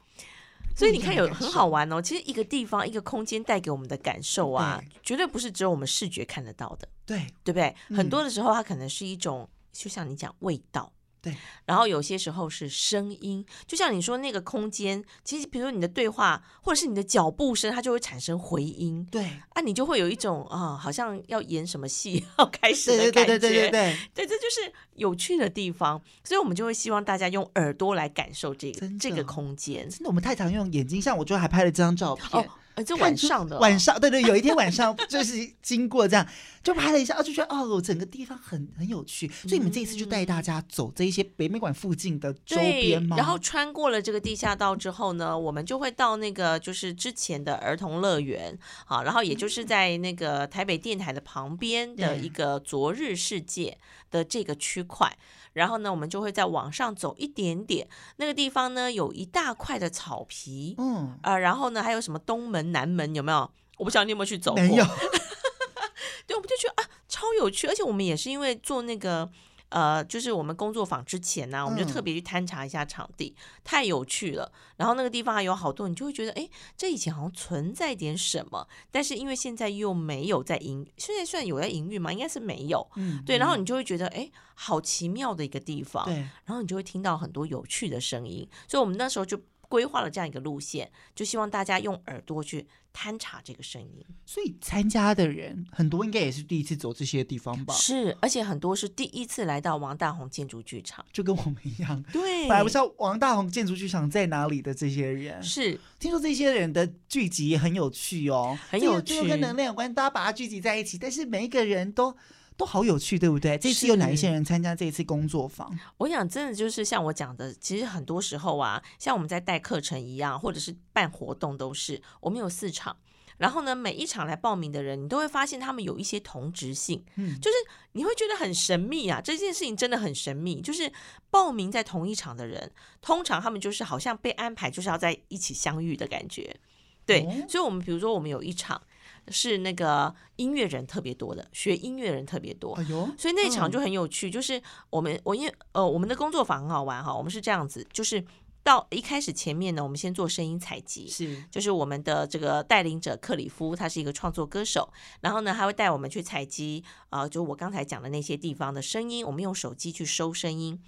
[0.76, 2.00] 所以你看，有很好玩哦。
[2.02, 6.86] 其实一个地方、一个空间带给我们的感受啊，对绝对不是只有我们视觉看得到的。
[7.06, 7.74] 对，对不对？
[7.88, 10.92] 嗯、很多的时候，它可能是一种，就像你讲味道。
[11.22, 19.06] 对，然后有些时候是声音，就像你说那个空间，其实比如说你的对话或者是你的脚步声，它就会产生回音。
[19.10, 23.38] 对，啊，你就会有一种啊，好像要演什么戏 要开始的感觉。
[23.38, 26.00] 对对对对对对，对，这就是有趣的地方。
[26.22, 29.88] 所以我们就会希望大家用耳朵来感受这个这个空间。
[29.88, 32.42] 真的，我们太常用眼睛，像我就还拍了这张照片。
[32.42, 32.46] 哦
[32.76, 33.58] 呃，这晚上的。
[33.58, 36.26] 晚上，对对，有一天晚上 就是经过这样，
[36.62, 43.16] 就拍了一下，啊，就觉得哦，整个地方很很有趣，所以你们这一次就带大家走这一些北美馆附近的周边吗？
[43.16, 53.78] 然后穿过了这个地下道之后呢，我们就会到那个就是之前的儿童乐园，好，然后也就是在那个台北电台的旁边的一个昨日世界
[54.16, 55.16] 的这个区块。
[55.52, 63.50] 然后呢，我们就会再往上走一点点，那个地方呢，有一大块的草皮，嗯，然后呢，还有什么东门、南门，有没有？
[63.78, 64.62] 我不晓得你有没有去走过？
[64.62, 64.84] 没有。
[66.26, 69.30] 对，我们就觉得啊，超有趣，而且我们也是因为做那个。
[69.68, 74.50] 呃，就是我们工作坊之前呢、啊，我们就特别去勘察一下场地，嗯、太有趣了。
[74.76, 82.12] 然后那个地方还有好多，你就会觉得，哎，这以前好像存在点什么，但是因为现在又没有在营，现在算有在营运吗？
[82.12, 82.86] 应该是没有。
[82.96, 83.38] 嗯，对。
[83.38, 86.04] 然后你就会觉得，哎，好奇妙的一个地方。
[86.04, 86.14] 对。
[86.44, 94.04] 然后你就会听到很多有趣的声音，所以我们那时候就规划了这样一个路线，就希望大家用耳朵去探查这个声音。
[94.24, 97.74] 所以参加的人很多，应该也是第一次走这些地方吧？
[97.74, 102.02] 是，而且很多是第一次来到王大红建筑剧场，就跟我们一样。
[102.12, 112.16] 对，本来不知道王大红建筑剧场在哪里的这些人，是听说这些人的聚集也很有趣哦，很有趣，跟能量有关，大家把它聚集在一起，但是每一个人都。
[112.56, 113.58] 都好有趣，对不对？
[113.58, 115.78] 这次有哪一些人参加这一次工作坊？
[115.98, 122.96] 我想，真的就是像我讲的，其实很多时候啊，像我们在带课程一样，或者是办活动，都是我们有四场，
[123.36, 127.56] 然后呢，每一场来报名的人，你都会发现他们有一些同质性，嗯，就是
[127.92, 130.62] 你会觉得很神秘啊，这件事情真的很神秘。
[130.62, 130.90] 就是
[131.30, 136.56] 报名在同一场的人，通常他们就是好像被安排就是要在一起相遇的感觉，
[137.04, 137.20] 对。
[137.26, 138.80] 哦、所以，我们比如说，我们有一场。
[139.28, 144.28] 是那个音乐人特别多的，学音乐人特别多，哎呦，所以那场就很有趣。
[144.28, 148.24] 嗯、就是我们我因为呃我们的工作坊很好玩哈，我们是这样子，就是
[148.62, 160.80] 到一开始前面呢，我们先做声音采集，是，就是我们的这个带领者克里夫，他是一个创作歌手，然后呢，他会带我们去采集啊、呃，就我刚才讲的那些地方的声音，我们用手机去收声音，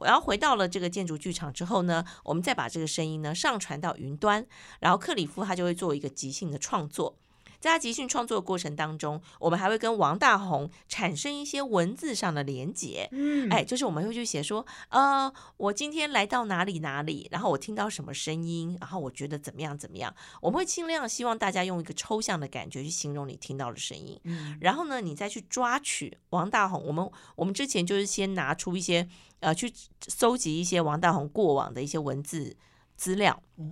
[0.00, 4.46] 然后回到了这个建筑剧场之后呢，我们再把这个声音呢上传到云端，
[4.80, 7.16] 然后克里夫他就会做一个即兴的创作。
[7.60, 13.08] 在他即兴创作的过程当中，我们还会跟王大红产生一些文字上的连结。
[13.12, 20.14] 嗯，哎，就是我们会去写说，呃，我今天来到哪里哪里，然后我听到什么声音，然后我觉得怎么样怎么样。
[20.40, 24.20] 我们会尽量希望大家用一个抽象的感觉去形容你听到的声音。
[24.24, 26.84] 嗯，然后呢，你再去抓取王大红。
[26.86, 29.08] 我们我们之前就是先拿出一些
[29.40, 29.72] 呃，去
[30.06, 32.56] 搜集一些王大红过往的一些文字。
[32.96, 33.64] 资料哦，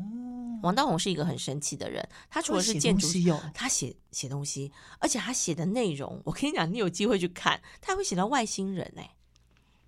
[0.62, 2.06] 王道宏是一个很神奇的人。
[2.30, 3.18] 他除了是建筑师，
[3.52, 9.10] 他写写东西，而且他写的内容，我跟你讲，你有机会去看，他会写到外星人哎。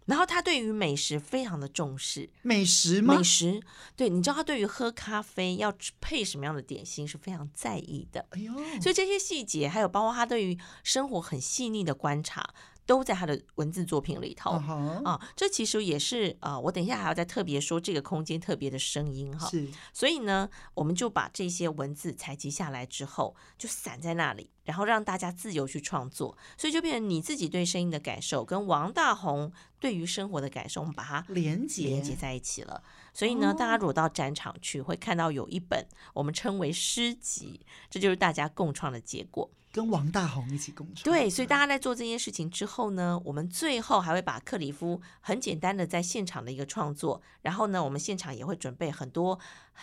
[0.07, 3.17] 然后他对于美食非常的重视，美食吗？
[3.17, 3.61] 美食，
[3.97, 8.25] 对，你知道他对于喝咖啡要配什么样的点心是非常在意的。
[8.31, 12.55] 哎呦，所以这些细节，还有包括他对于生活很细腻的观察。
[12.87, 15.05] 都在他的文字作品里头、uh huh.
[15.05, 19.49] 啊，这其实也是啊，我等一下还要再特别说这个空间特别的声音哈。
[19.49, 32.81] 是，所以呢，我们就把这些文字采集下来之后，就散在那里，然后让大家自由去创作，所以就变成你自己对声音的感受跟王大红对于生活的感受，我们把它连接连接在一起了。
[33.13, 39.51] 所以呢，大家如果到展场去，会看到有一本我们称为诗集，这就是大家共创的结果。
[39.77, 41.05] 跟王大红一起共创。
[41.05, 49.39] 对，所以大家在做这件事情之后呢，我们最后还会把克里夫很简单的在现场的一个创作，然后呢，我们现场也会准备很多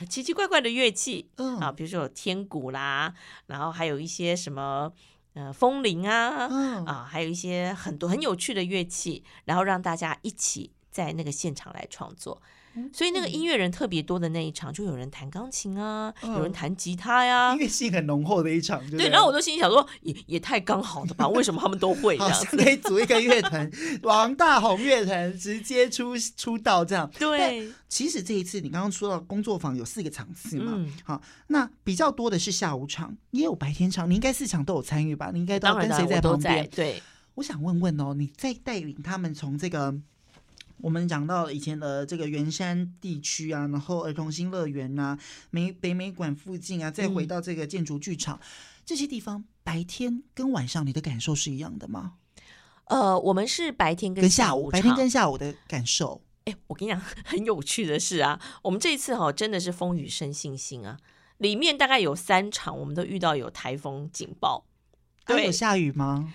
[0.09, 3.13] 奇奇怪怪的乐器，嗯啊，比如说有天鼓啦，
[3.45, 4.91] 然后还有一些什么
[5.33, 12.41] 呃风铃啊，嗯啊，还有一些很多很有趣的乐器，然后让大家一起在那个现场来创作。
[12.91, 18.81] 所以那个音乐人特别多的那一场，就有人弹钢琴啊，嗯、有人弹吉他呀、啊，音乐性很浓厚的一场。
[18.89, 21.27] 对，然后我就心里想说，也也太刚好了吧？
[21.27, 22.57] 为什么他们都会这样子？
[22.57, 23.69] 可以组一个乐团，
[24.03, 27.09] 王大红乐团直接出出道这样。
[27.19, 35.29] 对，其实这一次你刚刚说到工作坊有四个场次嘛，嗯、好，那比较多的是下午场，也有白天场，你应该四场都有参与吧？
[35.33, 36.67] 你应该都要跟谁在旁边？
[36.69, 37.01] 对，
[37.35, 39.93] 我想问问哦，你在带领他们从这个。
[40.83, 45.17] 我们讲到以前的这个圆山地区啊，然后儿童新乐园啊，
[45.49, 48.41] 美北美馆附近啊，再回到这个建筑剧场，嗯、
[48.85, 52.15] 这些地方白天跟晚上你的感受是一样的吗？
[52.87, 56.21] 呃，我们是白天跟下午，白天跟下午的感受。
[56.43, 60.97] 哎，我跟你讲， 很有趣的是啊，我们这一次哈、哦、真的是风雨生信心啊，
[61.37, 64.65] 里面大概有三场，我们都遇到有台风警报，
[65.25, 66.33] 对，有下雨吗？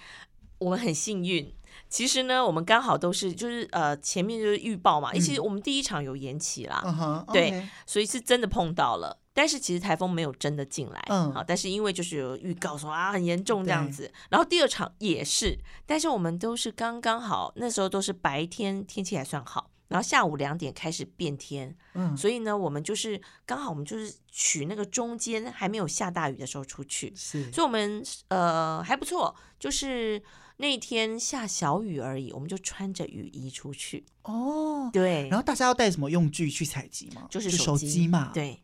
[0.57, 1.53] 我们很幸运。
[1.89, 7.33] 其实呢，我们刚好都是就是呃，前面就是预报嘛，其实我们第一场有延期啦，嗯 uh huh.
[7.33, 30.23] 对，所以是真的碰到了，但是其实台风没有真的进来，嗯，好，但是因为就是有预告说啊很严重这样子，然后第二场也是，但是我们都是刚刚好，那时候都是白天天气还算好，然后下午两点开始变天，嗯，所以呢，我们就是刚好我们就是取那个中间还没有下大雨的时候出去，是，所以我们呃还不错，就是。
[30.59, 34.05] 那天下小雨而已，我们就穿着雨衣出去。
[34.25, 35.29] 哦，对。
[35.29, 37.27] 然后大家要带什么用具去采集吗？
[37.31, 38.31] 就是手机嘛。
[38.35, 38.61] 对。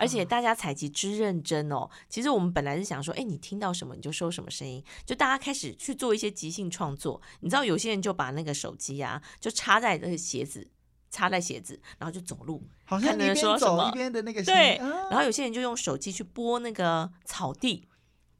[0.00, 1.88] 而且大家采集之认真哦。
[2.08, 4.82] 其实我们本来是想说，哎，你听到什么你就收什么声音。
[5.04, 7.20] 就大家开始去做一些即兴创作。
[7.40, 10.68] 你知道，有些人就把那个手机啊，就插在那个鞋子，
[11.10, 14.42] 插在鞋子，然后就走路，好像一边走一边的那个。
[14.44, 14.76] 对。
[14.78, 17.87] 然后有些人就用手机去播那个草地。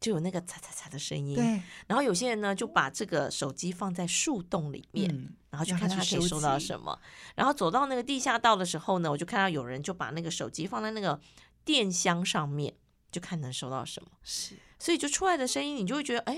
[0.00, 1.34] 就有那个嚓嚓嚓的声音。
[1.34, 1.62] 对。
[1.87, 6.98] 然后有些人呢，就把这个手机放在树洞里面，嗯、然后就看他可以收到什么。
[7.34, 11.20] 然后走到那个地下道的时候呢，我就看到有人就把那个手机放在那个
[11.64, 12.74] 电箱上面，
[13.11, 14.11] 就看能收到什么。
[14.22, 14.54] 是。
[14.78, 16.37] 所以就出来的声音，你就会觉得，哎，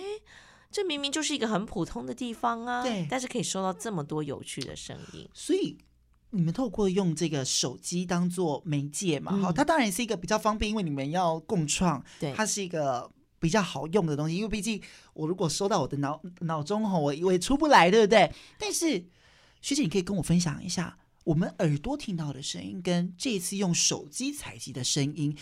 [0.70, 3.06] 这明明就是一个很普通的地方啊，对。
[3.10, 5.28] 但是可以收到这么多有趣的声音。
[5.34, 5.78] 所以。
[6.32, 9.36] 你们透过用这个手机当做媒介嘛？
[9.38, 14.36] 好、嗯，它当然是一个比较方便，因为你们要共创，对，它是一个比较好用的东西。
[14.36, 14.80] 因为毕竟
[15.14, 18.32] 我如果收到我的脑脑中吼，我我也出不来，对不对？
[18.56, 19.04] 但是
[19.60, 25.36] 学姐，你可以跟我分享一下，我们耳朵听到的声音跟这次用手机采集的声音，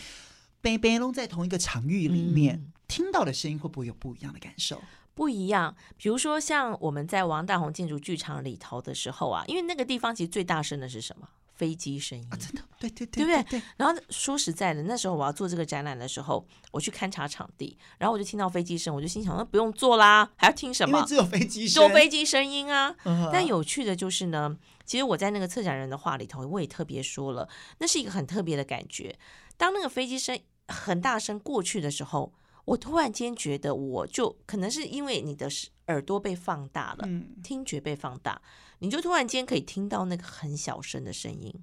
[0.61, 4.81] 被被弄在同一个场域里面、嗯、听到的声音，会不会有不一样的感受？
[5.13, 11.27] 不一样，比如说像我们在王大宏建筑剧场里头的时候啊，因为那个地方其实最大声的是什么？
[11.59, 13.61] 飞机声音啊，真的，对对对，对不对？
[13.75, 21.03] 然后说实在的，那时候我要做这个展览的时候，我去勘察场地，然后我就听到飞机声，我就心想，那不用做啦，还要听什么？
[21.05, 22.95] 只有飞机声，多飞机声音啊。
[23.03, 23.29] Uh-huh.
[23.33, 29.19] 但有趣的就是呢，其实我在那个策展人的话里头，我也特别说了，那是一个很特别的感觉。
[29.57, 32.33] 当那个飞机声很大声过去的时候。
[32.65, 35.49] 我突然间觉得，我就可能是因为你的
[35.87, 38.39] 耳朵被放大了，嗯，听觉被放大，
[38.79, 41.53] 你就突然间可以听到那个很小声的声音，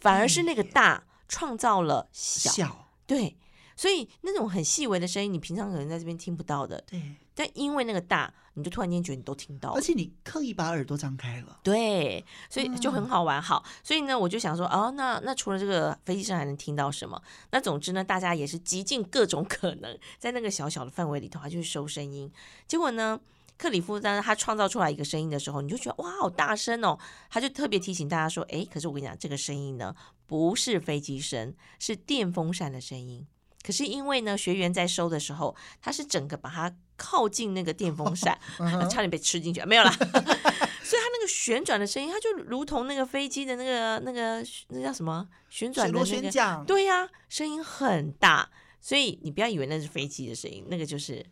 [0.00, 3.36] 反而是那个大创造了小，小，对，
[3.76, 7.16] 所以那种很细微的声音，你平常可能在这边听不到的，对。
[7.38, 13.42] 但因为那个大，你就突然间觉得你都听到了，而且你刻意把耳朵张开了，对，所以就很好玩。
[13.42, 17.22] 好，所以呢，我就想说，哦，那那除了这个飞机上还能听到什么？
[17.50, 22.32] 那总之呢，大家也是极尽各种可能，在那个小小的范围里头，他就去收声音。
[22.66, 23.20] 结果呢，
[23.58, 26.98] 克里夫当他创造出来一个声音的时候，你就觉得哇，好大声哦！
[27.30, 29.94] 他就特别提醒大家说，哎，可是我跟你讲，这个声音呢，
[30.26, 33.26] 不是飞机声，是电风扇的声音。
[33.62, 38.38] 可是因为呢，学员在收的时候，他是整个把它靠近那个电风扇，
[38.88, 39.90] 差点被吃进去，没有啦。
[40.86, 46.64] 所以它那个旋转的声音，它就如同那个飞机的那个那个那叫什么旋转的那个，旋桨。
[46.64, 48.48] 对呀，声音很大。
[48.80, 51.26] 所以你不要以为那是飞机的声音，那个就是啊，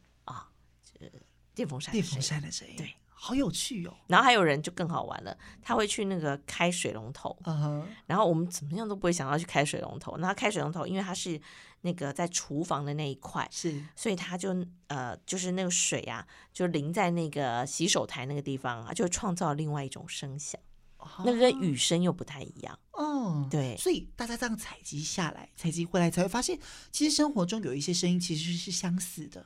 [1.54, 1.92] 电风扇。
[1.92, 2.94] 电风扇的声音，对。
[3.16, 3.94] 好有趣哦！
[4.06, 7.82] 然后还有人就更好玩了，他会去那个开水龙头，uh-huh.
[8.04, 10.18] 然后我们怎么样都不会想要去开水龙头。
[10.18, 11.40] 那开水龙头，因为它是
[11.80, 14.54] 那个在厨房的那一块，是，所以他就
[14.88, 20.60] 呃，就是那个水啊，就淋在那个洗手台那个地方啊，就创造另外一种声响。
[21.24, 26.58] 那个跟雨声又不太一样哦，对，所以大家这样采集下来，采集回来才会发现，
[26.92, 29.44] 其实生活中有一些声音其实是相似的。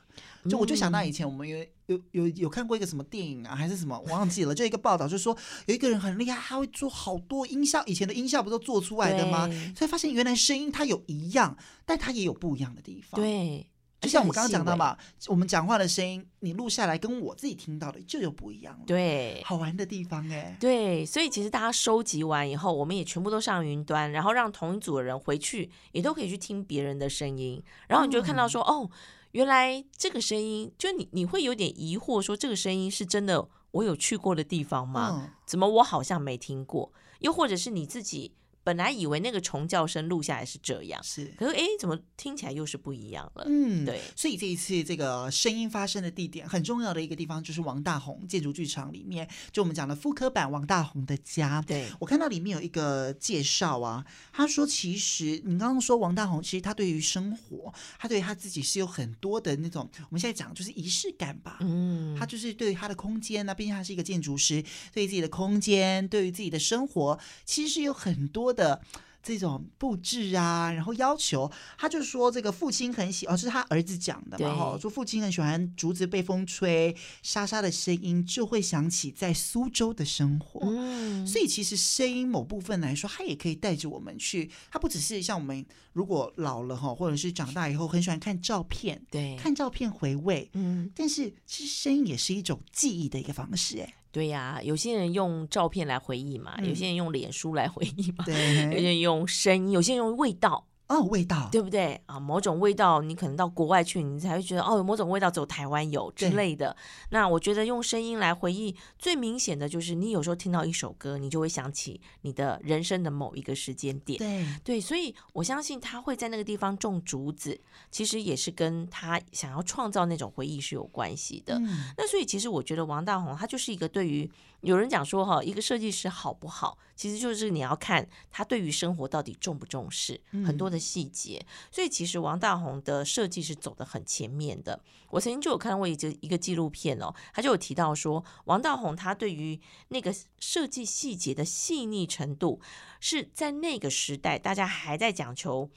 [0.49, 9.49] 就我就想到以前我们有有有有看过一个什么电影啊，还是什么，我忘记了，就一个报道，就是说有一个人很厉害，他会做好多音效，以前的音效不都做出来的吗？
[9.75, 13.19] 所以发现原来声音它有一样，但它也有不一样的地方。
[13.19, 13.65] 对。
[14.01, 18.83] 就像我们刚刚讲到嘛，我们讲话的声音，你录下来跟我自己听到的就有不一样了。
[18.87, 20.55] 对，好玩的地方哎。
[20.57, 28.89] 对，所以其实大家收集完以后，我们也全部都上云端，然后让同一组的人回去也都可以去听别人的声音，然后你就会看到说，嗯、哦，
[29.31, 35.23] 原来这个声音，就你你会有点疑惑，说这个声音是真的我有去过的地方吗？
[35.23, 36.93] 嗯、怎么我好像没听过？
[37.19, 38.31] 又或者是你自己？
[38.69, 43.43] 本来以为那个虫叫声录下来是这样，是，可是哎，怎么听起来又是不一样了？
[43.47, 43.99] 嗯，对。
[44.15, 51.63] 所以这一次这个声音发生的地点很重要的一个地方就是王大红建筑剧场里面，就我们讲的复刻版王大红的家。
[51.65, 61.57] 对，我看到里面有一个介绍啊，他说其实你刚刚说王大红其实他对于生活，他对于他自己是有很多的那种我们现在讲就是仪式感吧。
[61.61, 68.81] 嗯，他就是对于他的空间呢，毕竟他是一个建筑师，对于自己的空间，对于自己的生活，其实是有很多的。
[69.21, 80.61] 这种布置啊，然后要求，他就说这个父亲很喜，哦，是他儿子讲的嘛，哈，说父亲很喜欢竹子被风吹沙沙的声音，就会想起在苏州的生活。
[80.63, 93.93] 嗯，所以其实声音某部分来说，它也可以带着我们去，它不只是像我们如果老了哈，或者是长大以后很喜欢看照片，对，看照片回味，嗯，但是其实声音也是一种记忆的一个方式，哎。
[94.11, 98.25] 对呀、啊，有些人用照片来回忆嘛，嗯、有些人用脸书来回忆嘛，
[98.71, 100.65] 有些人用声音，有些人用味道。
[100.89, 102.19] 哦，味道对不对啊？
[102.19, 106.75] 某种味道，你可能到国外去，你才会觉得哦，有某种味道只有台湾有之类的。
[107.11, 114.17] 那我觉得用声音来回忆，最明显的就是你有时候听到一首歌，你就会想起你的人生的某一个时间点。
[114.17, 121.53] 对对，所以我相信他会在那个地方种竹子，其实也是跟他想要创造那种回忆是有关系的。
[121.59, 124.27] 嗯、那所以其实我觉得王大红他就是一个对于
[124.61, 131.45] 有人讲说哈，一个设计师好不好，其实就是你要看他对于生活到底重不重视，嗯、很多的细节。
[131.71, 134.81] 所以其实王大宏的设计是走得很前面的。
[135.09, 142.59] 我曾经就有看过一个一个纪录片哦，他就有提到说，王大宏他对于那个设计细节的细腻程度，
[142.99, 145.69] 是在那个时代大家还在讲求。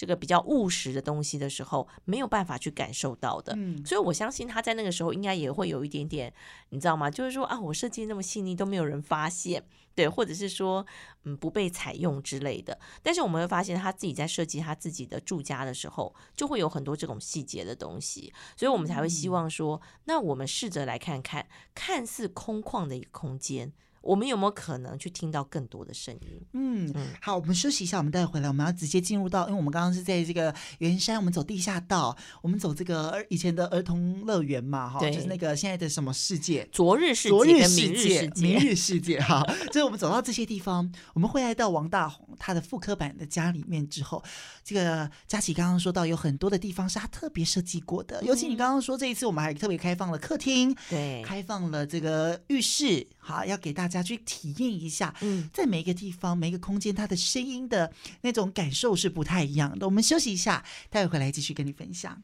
[0.00, 6.32] 这个比较务实的东西的时候，没有办法去感受到的，嗯，所以我相信他在那个时候应该也会有一点点，
[6.70, 7.10] 你知道吗？
[7.10, 9.62] 就是说啊，我设计那么细腻都没有人发现，
[9.94, 10.86] 对，或者是说
[11.24, 12.80] 嗯不被采用之类的。
[13.02, 23.74] 但是我们会发现他自己在设计他自己的住家的时候，就会有很多这种细节的东西，所以我们才会希望说，那我们试着来看看，看似空旷的一个空间。
[24.00, 26.40] 我们有没有可能去听到更多的声音？
[26.52, 44.22] 嗯，好，我们休息一下，我们待会回来，我们要直接进入到，因为我们刚刚是在这个圆山，我们走地下道，我们走这个以前的儿童乐园嘛，哈，就是那个现在的什么世界，昨日世界，昨日世界，明日世界，哈，就是我们走到这些地方，我们会来到王大红他的复刻版的家里面之后，
[44.64, 59.86] 这个佳琪刚刚说到有很多的地方是他特别设计过的，尤其你刚刚说这一次我们还特别开放了客厅，对，开放了这个浴室，好，要给大家去体验一下，嗯，在每一个地方、每一个空间，它的声音的那种感受是不太一样的。
[59.86, 62.16] 我们休息一下，待会回来继续跟你分享。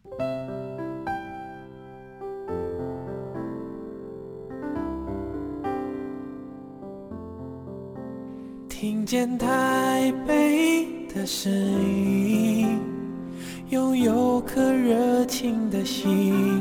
[8.68, 12.78] 听见台北的声音，
[13.70, 16.60] 拥有颗热情的心，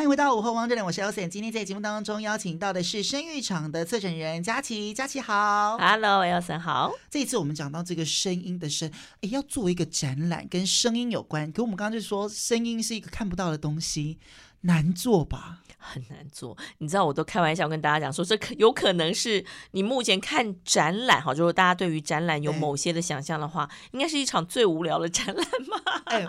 [0.00, 1.28] 欢迎回到午后王这里，我是 Elson。
[1.28, 6.90] 今天在节目当中邀请到的是生育场的策展人佳琪，佳琪好，Hello，Elson 好。
[7.10, 8.90] 这一次我们讲到这个声音的声，
[9.20, 11.52] 哎，要做一个展览跟声音有关。
[11.52, 14.18] 可我们刚刚就说，声音是一个看不到的东西。
[14.62, 15.60] 难做吧？
[15.78, 16.56] 很难做。
[16.78, 26.02] 你知道，我都开玩笑跟大家讲说，这可有可能是你目前看展览哈，就是大家对于展览有某些的想象的话，应该是一场最无聊的展览吗？
[26.06, 26.26] 哎，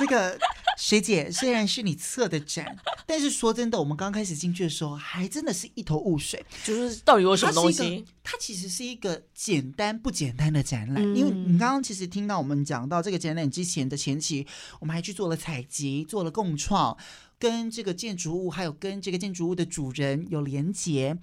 [0.00, 0.36] 这个
[0.76, 2.76] 学姐虽然是你策的展，
[3.06, 8.04] 但是说真的，我们刚开始进去的时候，还真的是一头雾水，就是到底有什么东西？
[8.24, 14.46] 它，其实是一个简单不简单的展览，嗯、因为你刚刚其实听到我们讲到这个展览之前的前期，
[14.80, 16.96] 我们还去做了采集，做了共创。
[17.38, 21.16] 跟这个建筑物，还有跟这个建筑物的主人有连结，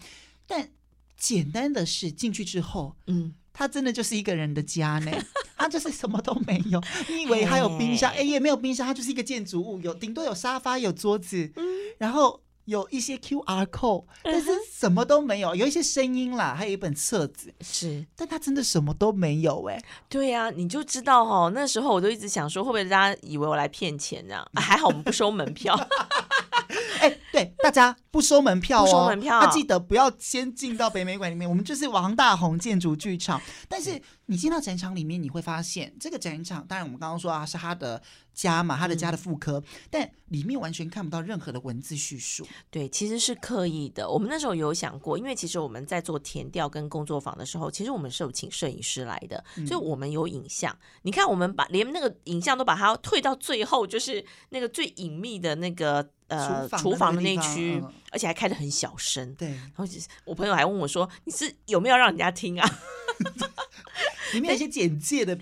[0.47, 0.67] 但
[1.17, 5.11] 简单的是进去之后，嗯，它真的就是一个人的家呢，
[5.57, 6.81] 它就是什么都没有。
[7.09, 11.65] 你以为还有冰箱，哎，也没有冰箱，它就是一个建筑物，有顶多有沙发，有桌子，嗯，
[11.97, 12.41] 然后。
[12.67, 15.55] 有一些 QR code，但是什么都没有。
[15.55, 19.85] 有一些声音啦，还有一本册子，是，但他真的什么都没有哎、欸。
[20.09, 24.45] 对呀、啊，你就知道哦，那时候我都一直想说，会不会大家以为我来骗钱这样？
[24.51, 25.73] 啊、还好我们不收门票。
[26.99, 31.47] 哎，对，大家不收门票哦，不收门票，他记得不要先进到北美馆里面。
[31.47, 38.01] 我们就是王大红建筑剧场，但是你进到展场里面，你会发现这个展场，当然我们刚刚说啊，是他的。
[38.37, 42.45] 家嘛，他的家的副科，嗯，但里面完全看不到任何的文字叙述。
[42.69, 44.07] 对，其实是刻意的。
[44.07, 50.77] 我们那时候有想过，因为其实我们在做填调跟工作坊的时候，其实我们是有请摄影师来的，嗯，所以我们有影像。
[51.01, 59.33] 你看，我们把连那个影像都把它退到最后，就是那个最隐秘的那个呃厨房的那区，嗯，而且还开的很小声。
[59.35, 59.85] 对，然后
[60.25, 62.69] 我朋友还问我说：“你是有没有让人家听啊？”
[64.33, 65.37] 里面有一些简介的。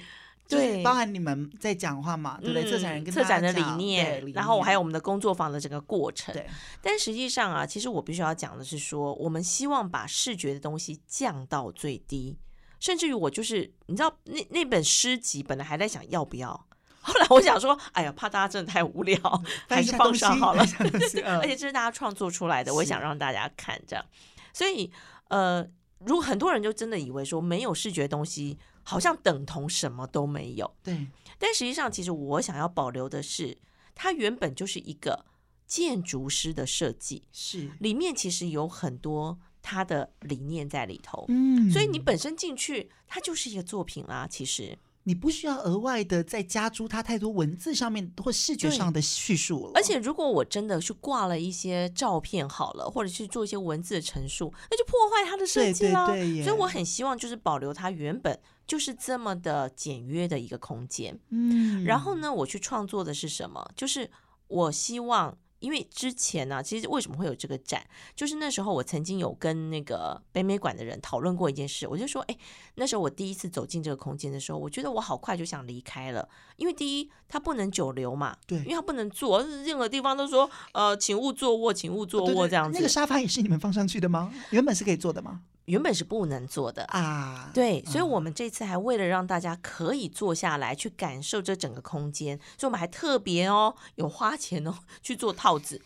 [0.48, 2.70] 对，包含你们在讲话嘛，对不对？
[2.70, 6.32] 策展人跟策展的理念，然后我还有我们的工作坊的整个过程。
[6.36, 6.48] 对，
[6.84, 12.38] 但实际上啊，其实我必须要讲的是说，我们希望把视觉的东西降到最低，
[12.80, 16.65] 甚至于我就是，你知道，那那本诗集本来还在想要不要，
[17.06, 19.18] 后来我想说，哎呀，怕大家真的太无聊，
[19.70, 20.64] 还是放上好了。
[21.40, 24.04] 而且这是大家创作出来的，我也想让大家看这样。
[24.52, 24.92] 所以，
[25.28, 25.66] 呃，
[26.00, 28.58] 如果很多人就真的以为说没有视觉的东西。
[28.88, 31.08] 好像等同什么都没有，对。
[31.40, 33.58] 但实际上，其实我想要保留的是，
[33.96, 35.26] 它原本就是一个
[35.66, 41.72] 建筑师的设计，是里面其实有很多他的理念在里头，嗯。
[41.72, 44.28] 所以你本身进去，它就是一个作品啦。
[44.30, 49.72] 其实你不需要额外的再加诸它太多文字上面或视觉上的叙述了。
[49.74, 56.08] 而且，如果我真的去挂了一些照片好了，或者去做一些文字的陈述，那就破坏它的设计了。
[56.08, 58.38] 对对对，所以我很希望就是保留它原本。
[58.68, 63.64] 就是这么的简约的一个空间，嗯，然后呢，我去创作的是什么？
[63.76, 64.10] 就是
[64.48, 67.86] 我希望因为之前呢、啊，其实为什么会有这个展，
[68.16, 72.38] 就是那时候我曾经有跟那个北美馆的人讨论过一件事，我就说，哎，
[72.76, 76.28] 那时候我第一次走进这个空间的时候，我觉得我好快就想离开了，
[76.58, 82.78] 因为第一，它不能久留嘛，对，因为它不能坐，任何地方都说，呃，请勿坐卧，请勿坐卧这样子。
[82.78, 84.34] 那个沙发也是你们放上去的吗？
[84.52, 85.42] 原本是可以坐的吗？
[85.66, 95.82] 原本是不能坐的啊，对，所以我们这次还为了让大家可以坐下来去感受这整个空间，所以我们还特别哦有花钱哦去做套子，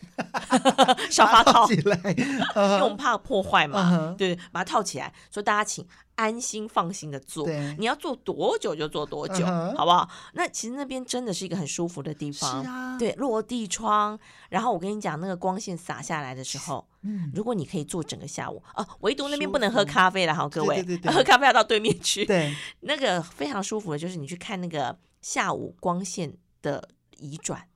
[1.10, 2.38] 沙发套起来，因
[2.76, 5.86] 为我们怕破坏嘛，对，把它套起来，所以大家请。
[6.20, 7.48] 安心放心的做，
[7.78, 10.06] 你要做多久就做多久，嗯、好不好？
[10.34, 14.18] 那其实那边真的是一个很舒服的地方，啊、对，落地窗。
[14.50, 22.26] 然后我跟你讲，那个光线洒下来的时候，嗯，如果你可以坐整个下午，哦、啊，唯独那边不能喝咖啡了，好，各位，对对对对喝咖啡要到对面去。
[22.26, 27.66] 对，那个非常舒服的就是你去看那个下午光线的移转，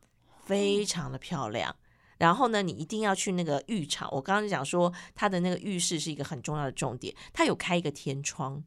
[0.45, 1.75] 非常的漂亮。
[2.19, 4.09] 然后呢，你一定要去那个浴场。
[4.13, 7.15] 我刚刚就讲说，它的那个浴室是一个很重要的重点。
[7.33, 8.63] 它有开一个天窗，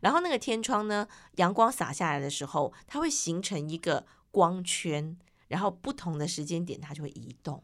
[0.00, 5.16] 然后那个天窗呢，阳光洒下来的时候，它会形成一个光圈，
[5.48, 7.62] 然后不同的时间点它就会移动。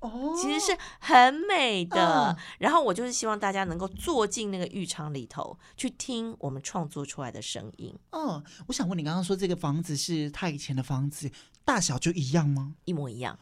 [0.00, 2.30] 哦，其实是很美的。
[2.30, 7.96] 嗯、然后我就是希望大家能够坐进那个浴场里头，去听我们创作出来的声音。
[8.10, 11.30] 嗯，我想问你，刚刚说这个房子是他以前的房子，
[11.64, 12.74] 大小就一样吗？
[12.84, 13.38] 一模一样。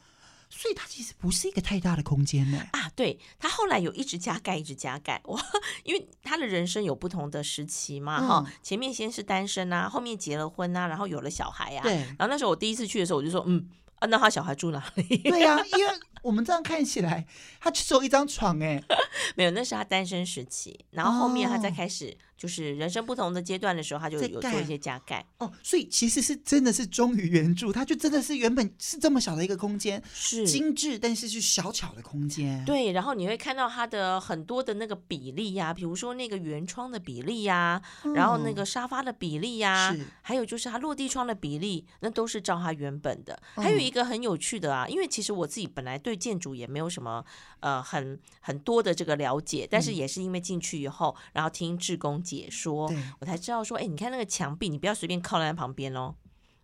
[0.53, 2.61] 所以它其实不是一个太大的空间呢。
[2.73, 5.21] 啊，对，他后来有一直加盖，一直加盖。
[5.27, 5.41] 哇，
[5.85, 11.83] 因为他的人生有不同的时期嘛，哈、嗯，前面先是单身啊，后面结了婚啊，然后有了小孩啊。
[11.83, 11.95] 对。
[11.95, 13.65] 然后那时候我第一次去的时候，我就说，嗯，
[14.01, 15.17] 啊，那他小孩住哪里？
[15.19, 15.93] 对呀、啊， 因为
[16.23, 17.27] 我们这样看起来，
[17.61, 18.83] 他只有一张床哎。
[19.37, 22.07] 没有，那是他单身时期，然后后面他再开始。
[22.11, 25.23] 哦就是人生不同的阶段的时候，他就有做一些加盖。
[25.37, 30.47] 哦，所以其实是真的是忠于原著，他就真的是原本是这么小的一个空间，是。
[30.47, 32.65] 精致，但是是小巧的空间。
[32.65, 43.39] 对，然后你会看到它的很多的那个比例呀、啊，比如说那个圆窗的比例呀、啊，嗯、然后那个沙发的比例呀、啊，还有就是它落地窗的比例，那都是照它原本的。
[43.57, 47.23] 嗯、还有一个很有趣的啊，因为其实我自己本来对建筑也没有什么
[47.61, 56.15] 呃很很多的这个了解，但是也是因为进去以后，嗯、然后听志工解说，我才知道说，哎，你看那个墙壁，你不要随便靠在旁边哦。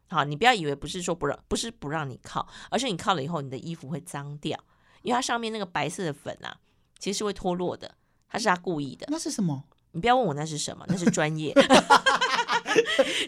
[0.09, 4.59] 好，你不要以为不是说不让，不是不让你靠，而是你靠了以后，你的衣服会脏掉，
[5.03, 6.57] 因为它上面那个白色的粉啊，
[6.99, 7.93] 其实是会脱落的，
[8.29, 9.07] 它是他故意的。
[9.11, 9.65] 那是什么？
[9.91, 11.53] 你不要问我那是什么，那是专业。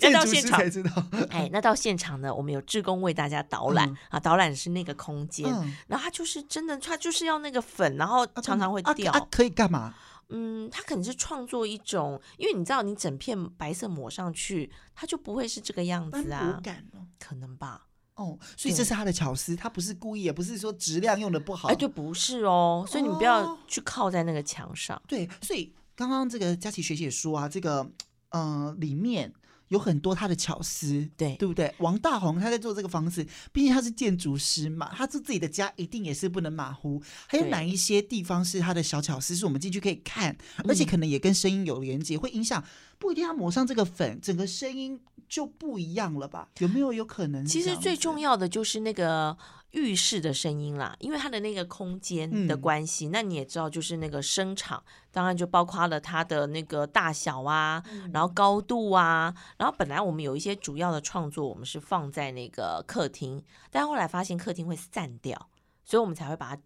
[0.03, 0.91] 那到现场才知道。
[1.30, 9.11] 哎，那到现场呢，我们有志工为大家导览、嗯、啊，导览是那个空间，嗯、然后他就是真的，他就是要那个粉，然后常常会掉。
[9.12, 9.95] 啊啊啊、可以干嘛？
[10.31, 16.61] 嗯，他可能是创作一种，因为你知道，你整片白色抹上去，它就不会是这个样子啊。
[16.62, 17.87] 感哦，可能吧。
[18.14, 21.68] 哦，所以这是他的巧思，他不是故意，也不是说质量用的不好。
[21.68, 22.85] 哎，对，不是哦。
[22.89, 24.97] 所以你不要去靠在那个墙上。
[24.97, 27.91] 哦、对，所以刚刚这个佳琪学姐说啊，这个
[28.31, 29.33] 呃里面。
[29.69, 31.75] 有很多他的巧思，对对不对？
[31.79, 37.03] 王大红他在做这个房子，毕竟他是建筑师嘛，他做自己的家一定也是不能马虎。
[37.27, 42.62] 还有哪一些地方是他的小巧思，是我们进去可以看，而且可能也跟声音有连接，会影响。
[42.99, 44.99] 不一定要抹上这个粉，整个声音
[45.29, 46.49] 就不一样了吧？
[46.59, 47.47] 有没有有可能？
[47.47, 49.37] 其实最重要的就是那个。
[49.73, 65.51] 浴室的声音啦，因为它的那个空间的关系，嗯、那你也知道，就是那个声场，当然就包括了它的那个大小啊，嗯、然后高度啊，然后本来我们有一些主要的创作，我们是放在那个客厅，但后来发现客厅会散掉，
[65.85, 66.62] 所以我们才会把它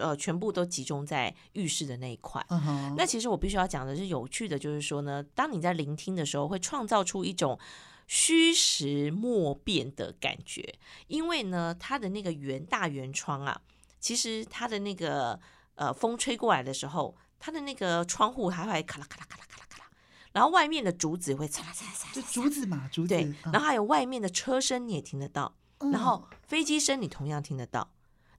[0.00, 2.44] 呃全部都集中在浴室的那一块。
[2.96, 7.56] 那其实我必须要讲的是有趣的，就是说呢，当你在聆听的时候，会创造出一种。
[8.06, 10.74] 虚实莫辨的感觉，
[11.06, 13.60] 因为呢，它的那个圆大圆窗啊，
[13.98, 15.40] 其实它的那个
[15.76, 19.90] 呃风吹过来的时候，它的那个窗户还会咔啦咔啦咔啦咔啦咔啦，
[20.32, 23.08] 然后外面的竹子会嚓啦嚓啦嚓，就竹子嘛，竹子。
[23.08, 27.90] 对，然后还有外面的车声你也听得到，嗯、然后飞机声你同样听得到，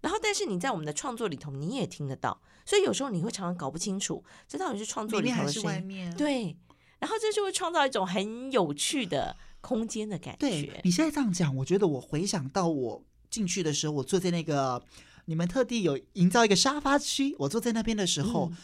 [0.02, 6.16] 然后但是你在我们的创作里头你也听得到，所以有时候你会常常搞不清楚，这到底是创作里头的声音？
[6.16, 6.56] 对，
[7.00, 9.36] 然后这就会创造一种很有趣的。
[9.66, 10.38] 空间的感觉。
[10.38, 14.80] 对，你现在这样讲，我觉得我回想到我进去的时候，我坐在那个
[15.26, 18.58] 你们特地有营造一个沙发区，我坐在那边的时候，嗯、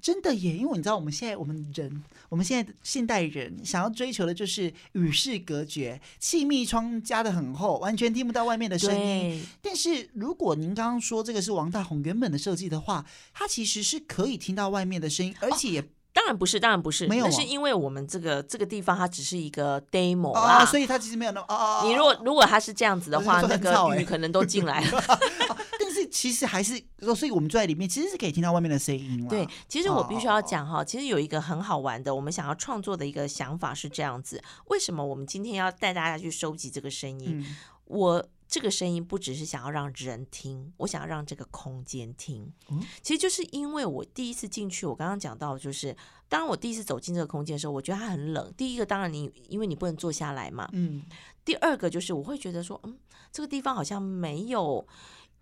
[0.00, 9.40] 真的耶，因为你知道我们现在我们人，我们现在现代人想要追求的就是与世隔绝，气密窗加的很厚，完全听不到外面的声音。
[9.62, 15.84] 但是如果您刚刚说这个是王大宏原本的设计的话，它其实是可以听到外面的声音，而且也。
[16.18, 25.02] 哦当然不是，当然不是，没有、啊，那是因为我们这个这个地方它只是一个 demo 啊、哦，所以它其实没有那么你如果如果它是这样子的话，那个雨可能都进来了。
[25.80, 29.26] 但是其实还是说，所以我们坐在里面，其实是可以听到外面的声音。
[29.28, 37.38] 对，其实我必须要讲哈，其实有一个很好玩的，我们想要创作的一个想法是这样子：为什么我们今天要带大家去收集这个声音？
[37.38, 38.26] 嗯、我。
[38.48, 42.50] 这个声音不只是想要让人听，我想要让这个空间听。
[42.70, 45.94] 嗯，其实就是因为我第一次进去，我刚刚讲到，就是
[46.30, 48.50] 当我第一次走进这个空间的时候，我觉得它很冷。
[48.56, 51.04] 第一个，当然你因为你不能坐下来嘛，嗯。
[51.44, 52.98] 第二个就是我会觉得说，嗯，
[53.30, 54.86] 这个地方好像没有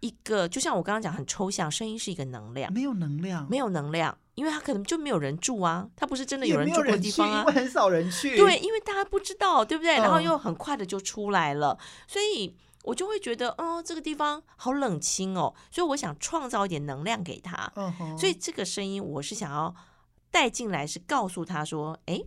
[0.01, 9.95] 一个，就像我刚刚讲，很抽象，声音是一个能量，没有能量，没有能量，因为它可能就没有人住啊，它不是真的有人住的地方啊，因为很少人去，对，因为大家不知道，对不对？
[9.95, 11.79] 然后又很快的就出来了，
[12.09, 12.57] 所以。
[12.87, 17.73] 我就会觉得，哦，这个地方好冷清哦，所以我想创造一点能量给他。
[17.75, 18.17] Uh.
[18.17, 19.75] 所以这个声音我是想要
[20.31, 22.23] 带进来，是告诉他说，哎，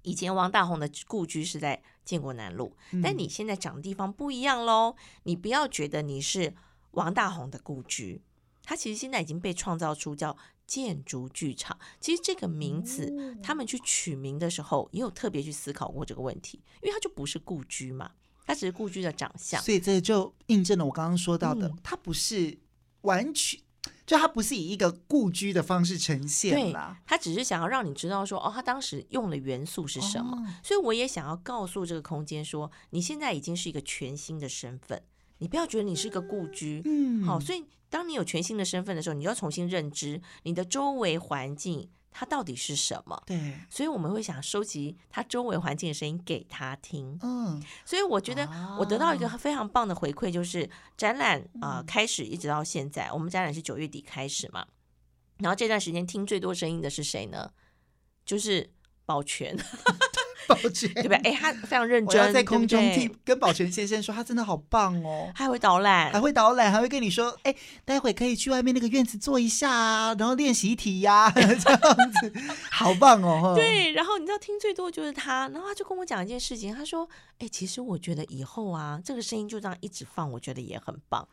[0.00, 4.96] 以前王大红的故居是在建国南路，嗯、但你现在长的地方不一样喽。
[5.24, 6.54] 你不要觉得你是
[6.92, 8.22] 王大红的故居，
[8.62, 10.34] 他其实现在已经被创造出叫
[10.66, 11.78] 建筑剧场。
[12.00, 18.12] 其实这个名词，嗯、他们去取名的时候也有特别去思考过这个问题，因为它就不是故居嘛。
[18.46, 22.56] 它只是故居的长相，所以这就印证了我刚刚说到的，嗯、它不是
[23.00, 23.60] 完全，
[24.06, 26.96] 就它不是以一个故居的方式呈现啦。
[27.04, 30.36] 它只是想要让你知道说，哦，他当时用的元素是什么。
[30.36, 35.02] 哦、所以我也想要告诉这个空间说，你现在已经是一个全新的身份，
[35.38, 36.82] 你不要觉得你是个故居。
[36.84, 41.90] 嗯，好，所以当你有全新的身份的时候，你就要重新认知你的周围环境。
[42.18, 43.22] 它到底是什么？
[43.26, 47.18] 对，所以我们会想收集它周围环境的声音给他听。
[47.20, 48.48] 嗯，所以我觉得
[48.78, 54.66] 我得到一个非常棒的回馈，就是展览啊、呃、开始一直到现在，我们展览是九月底开始嘛，
[55.40, 57.50] 然后这段时间听最多声音的是谁呢？
[58.24, 58.70] 就是
[59.04, 59.54] 保全。
[60.48, 61.16] 对不对？
[61.18, 72.32] 哎，他非常认真，在空中替跟保全先生说，他真的好棒哦，还会导览，还会导览，还会跟你说，哎，待会可以去外面那个院子坐一下啊，然后练习题呀、啊， 这样子，
[72.70, 73.54] 好棒哦。
[73.56, 81.26] 对，然后你知道听最多就是他，然后他就跟我讲一件事情，他说，哎，其实我觉得以后啊，这个声音就这样一直放，我觉得也很棒。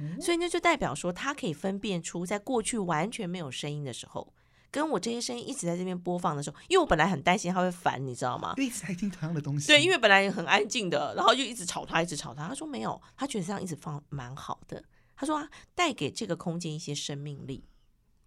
[0.00, 4.32] 嗯、所以那就代表说，他可以分辨出在过去完全没有声音的时候。
[4.74, 8.54] 跟我这些声音一直在这边播放的时候，因为我本来很担心他会烦，你知道吗？
[8.56, 9.68] 一直在听同样的东西。
[9.68, 12.48] 对，因为本来很安静的，然后就一直吵他，一直吵他。
[12.48, 14.82] 他说没有，他觉得这样一直放蛮好的。
[15.14, 17.64] 他说啊，带给这个空间一些生命力。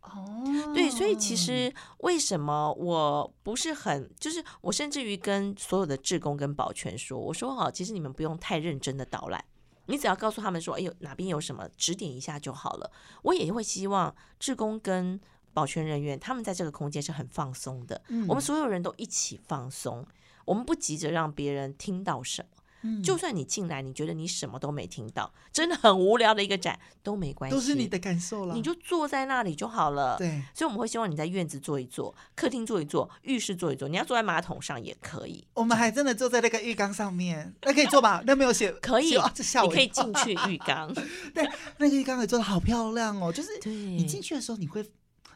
[0.03, 9.43] 哦，对，所以其实为什么我不是很，就是我甚至于跟所有的志工跟保全说，我说好，其实你们不用太认真的导览，
[9.87, 12.89] 你只要告诉他们说，哎呦哪边有什么，指点一下就好了。
[13.23, 15.19] 我也会希望志工跟
[15.57, 20.05] 保全人员他们在这个空间是很放松的，嗯、我们所有人都一起放松，
[20.45, 22.49] 我们不急着让别人听到什么。
[22.83, 30.15] 嗯、就算你进来，你觉得你什么都没听到，真的很无聊的一个展都没关系，都是你的感受了，你就坐在那里就好了。
[30.19, 35.43] 对，所以我们会希望你在院子坐一坐，客厅坐一坐，浴室坐一坐，你要坐在马桶上也可以。
[35.55, 38.21] 我们还真的坐在那个浴缸上面，那可以坐吧？
[38.27, 39.33] 那没有写， 可以，啊、
[39.63, 40.93] 你可以进去浴缸。
[41.33, 41.49] 对，
[41.79, 44.87] 那个浴缸也做的好漂亮哦，就是你进去的时候你会。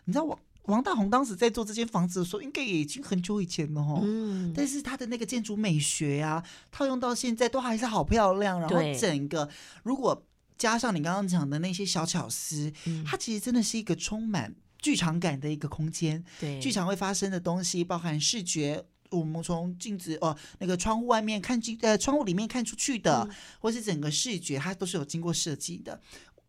[0.06, 3.99] 你知道王王大红当时在做这间房子的时候，应该也已经很久以前了哈。
[4.04, 8.60] 嗯，但是他的那个建筑美学啊，套用到现在都还是好漂亮。
[8.60, 9.49] 然后整个
[9.84, 10.24] 如果
[10.58, 16.24] 加上你刚刚讲的那些小巧思，嗯、它其实真的是一个充满剧场感的一个空间。
[16.39, 25.99] 对，剧场会发生的东西，包含视觉，我们从镜子哦那个窗户外面看进呃窗户里面看出去的，嗯、或是整个视觉，它都是有经过设计的。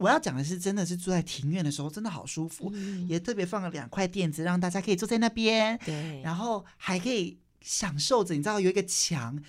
[0.03, 9.41] 我要讲的是，真的是住在庭院的时候，真的好舒服，嗯、也特别放了两块垫子，让大家可以坐在那边，对，然后还可以享受着，你知道有一个墙。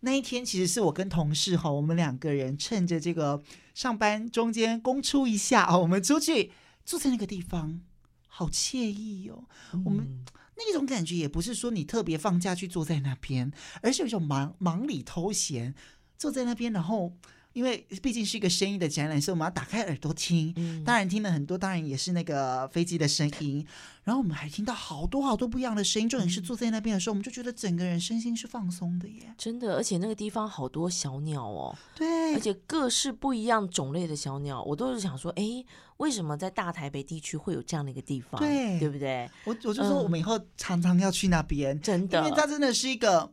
[0.00, 3.42] 那一天其实是我跟同事哈，我们两个人趁着这个
[3.74, 6.52] 上班中间公出一下哦，我们出去
[6.86, 7.80] 坐在那个地方，
[8.28, 9.44] 好惬意哦。
[9.74, 10.24] 嗯、我们
[10.56, 15.74] 那种感觉也不是说你特别放假去坐在那边，而是有一种忙忙里偷闲，
[16.16, 17.12] 坐在那边，然后。
[17.52, 20.52] 因为毕竟是一个声音的展览，所以我们要打开耳朵听。
[20.56, 23.66] 嗯、当然听了很多，当然也是那个飞机的声音。
[24.04, 26.08] 然后我们还听到好多好多不一样的声音。
[26.08, 29.34] 重点是坐在那边的时候，我们就觉得整个人身心是放松的耶。
[29.36, 31.76] 真的，而且那个地方好多小鸟哦。
[31.96, 35.64] 对，而且各式不一样种类的小鸟，我都是想说，哎，
[35.96, 38.40] 为什么在大台北地区会有这样的一个地方？
[38.40, 39.28] 对，对不对？
[39.44, 43.32] 我我就说，我们以后常常要去那边，嗯、真的，因为它真的是一个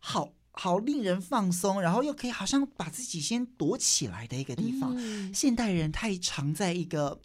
[0.00, 0.32] 好。
[0.60, 4.92] 好令人放松，然后又可以好像把自己先躲起来的一个地方。
[4.98, 7.20] 嗯、现代人太常在一个，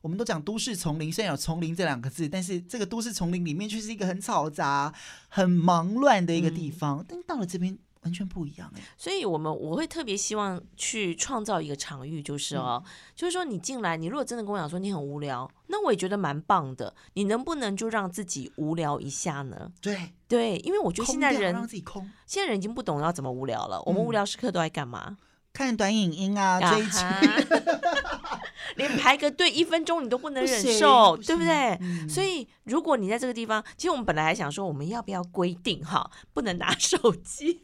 [0.00, 4.92] 我们都讲都市丛林，虽然有丛林这两个字，但是这个都市丛林里面却是一个很嘈杂、
[5.28, 6.98] 很忙乱的一个地方。
[6.98, 8.82] 嗯、但到了这边，完全不一样哎。
[8.96, 16.94] 所以我们我会特别希望去创造一个场域，就是哦，嗯、就是说你进来，你如果真的跟我讲说你很无聊，那我也觉得蛮棒的。
[17.14, 19.70] 你能不能就让自己无聊一下呢？
[19.80, 23.82] 对对，因为我觉得现在人让自己空，现在人已经不懂要怎么无聊了。
[23.82, 25.16] 我们无聊时刻都在干嘛？
[25.52, 27.54] 看短影音啊，追剧，
[28.74, 31.78] 连排个队一分钟你都不能忍受，对不对？
[31.80, 37.60] 嗯、所以如果你在这个地方，其实我们本来还想说，我们要不要规定哈，不能拿手机？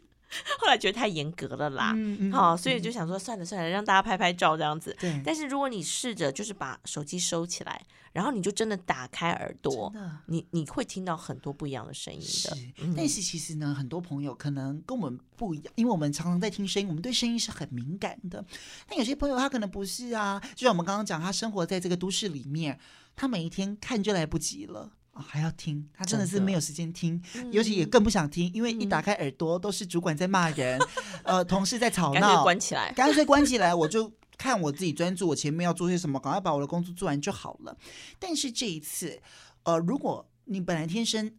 [0.59, 4.95] 后来觉得太严格了啦，嗯嗯、好，所以就想说算了算了，让大家拍拍照这样子。
[4.99, 5.21] 对。
[5.25, 7.81] 但是如果你试着就是把手机收起来，
[8.13, 9.93] 然后你就真的打开耳朵，
[10.27, 12.25] 你你会听到很多不一样的声音的。
[12.25, 12.49] 是，
[12.81, 18.43] 嗯、但是其实呢，很多朋友可能跟我们不一样，因为我们常常在听声音，我们对声音是很敏感的。
[18.87, 22.79] 但有些朋友他可能不是啊，就像我们刚刚讲，他生活在这个都市里面，
[23.15, 24.91] 他每一天看就来不及了。
[25.13, 30.79] 哦，还要听，他真的是没有时间听，尤其也更不想听，因为一打开耳朵都是主管在骂人，
[31.23, 37.77] 呃，同事在吵闹， 干脆关起来，干脆关起来，我就看我自己专注，我前面要做些什么，赶快把我的工作做完就好了。
[38.19, 39.21] 但是这一次，
[39.63, 41.31] 呃，如果你本来天生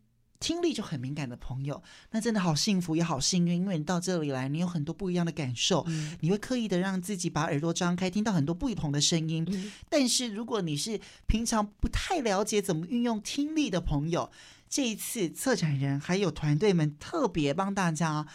[0.43, 1.81] 听力就很敏感的朋友，
[2.11, 9.47] 那真的好幸福也好幸运，因为你到这里来，你有很多不一样的感受，嗯、你会刻意的让自己把耳朵张开，听到很多不同的声音。
[9.49, 14.33] 嗯、但是如果你是平常不太了解怎么运用听力的朋友，
[14.69, 18.27] 这一次策展人还有团队们特别帮大家，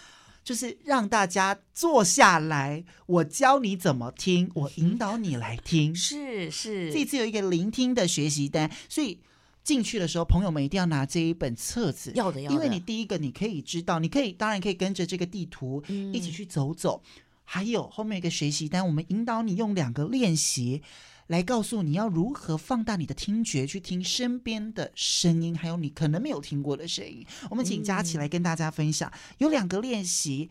[0.46, 5.94] 就是让大家坐下来，我教你怎么听，我引导你来听。
[5.94, 9.20] 是是，这次有一个聆听的学习单，所以。
[9.68, 12.56] 进去的时候，朋友们一定要拿这一本册子，要的要的。
[12.56, 20.82] 因为你第一个你可以知道，你可以当然可以跟着这个地图一起去走走，嗯、还有后面一个学习单，我们引导你用两个练习
[21.28, 27.26] 来告诉你要如何放大你的听觉，去听身边的声音，还有你可能没有听过的声音。
[27.50, 30.50] 我们请佳琪来跟大家分享，嗯、有两个练习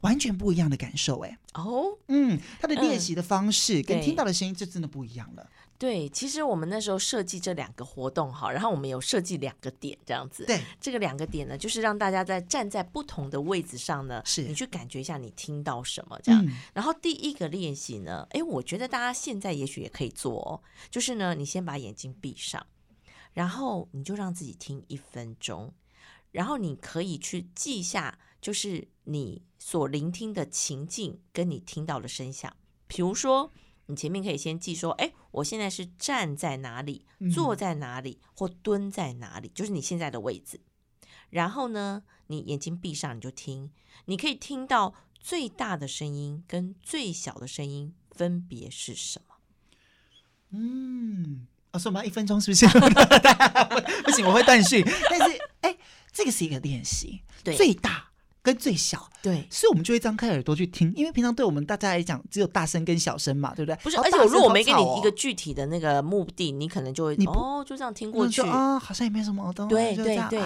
[0.00, 5.48] 完全不一样的感受，哎，哦，嗯，他的练习的方式跟听到的声音就真的不一样了。
[5.78, 10.46] 对，其实我们那时候设计这两个活动哈，然后我们有设计两个点这样子。
[10.46, 16.42] 对，这个两个点呢，就是让大家在站在不同的位置上呢，是你去感觉一下你听到什么这样。
[16.46, 22.66] 嗯、然后第一个练习呢，哎，我觉得大家现在也许也可以做哦，就是呢，你先把眼睛闭上，
[23.34, 25.74] 然后你就让自己听一分钟，
[26.32, 32.56] 然后你可以去记下，就是你所聆听的情境跟你听到的声响，
[32.86, 33.52] 比如说。
[33.86, 40.60] 你前面可以先记说，哎，我现在是站在哪里，坐在哪里，或蹲在哪里，就是你现在的位置。
[41.30, 43.70] 然后呢，你眼睛闭上，你就听，
[44.06, 49.34] 你可以听到最大的声音跟最小的声音分别是什么？
[50.50, 52.66] 嗯，我说嘛，一分钟是不是？
[54.04, 54.84] 不行，我会断续。
[55.10, 55.76] 但是，哎，
[56.12, 58.10] 这个是一个练习，对，最大。
[58.46, 63.76] 跟最小，对，所以我们就会张开耳朵去听，因为平常对我们大家来讲，只有大声跟小声嘛，对不对？
[63.82, 68.40] 不是，而且我如果没给你一个具体的那个目的，你可能就会，哦，就这样听过去。
[68.42, 70.40] 啊，好像也没什么耳朵，对对对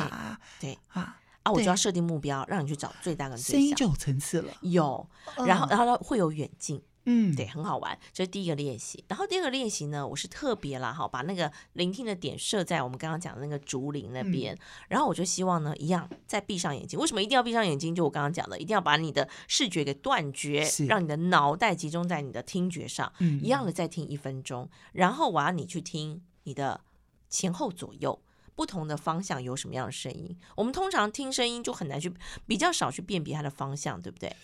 [0.58, 0.78] 对。
[0.88, 5.06] 啊啊，我就要设定目标，让你去找最大跟最小，声音就有层次了，有，
[5.46, 6.80] 然后然后会有远近。
[7.06, 9.02] 嗯，对，很好玩，这是第一个练习。
[9.08, 14.54] 然后第二个练习呢，我是特别啦，哈，把那个聆听的点设在我们刚刚讲的那个竹林那边。
[14.54, 14.58] 嗯、
[14.90, 17.00] 然后我就希望呢，一样再闭上眼睛。
[17.00, 17.94] 为什么一定要闭上眼睛？
[17.94, 23.10] 就我刚刚讲的，一定要把你的视觉给断绝，让你的脑袋集中在你的听觉上。
[23.20, 24.68] 嗯，一样的再听一分钟。
[24.92, 26.82] 然后我要你去听你的
[27.30, 28.22] 前后左右
[28.54, 30.38] 不同的方向有什么样的声音。
[30.54, 32.12] 我们通常听声音就很难去
[32.46, 34.36] 比较少去辨别它的方向，对不对？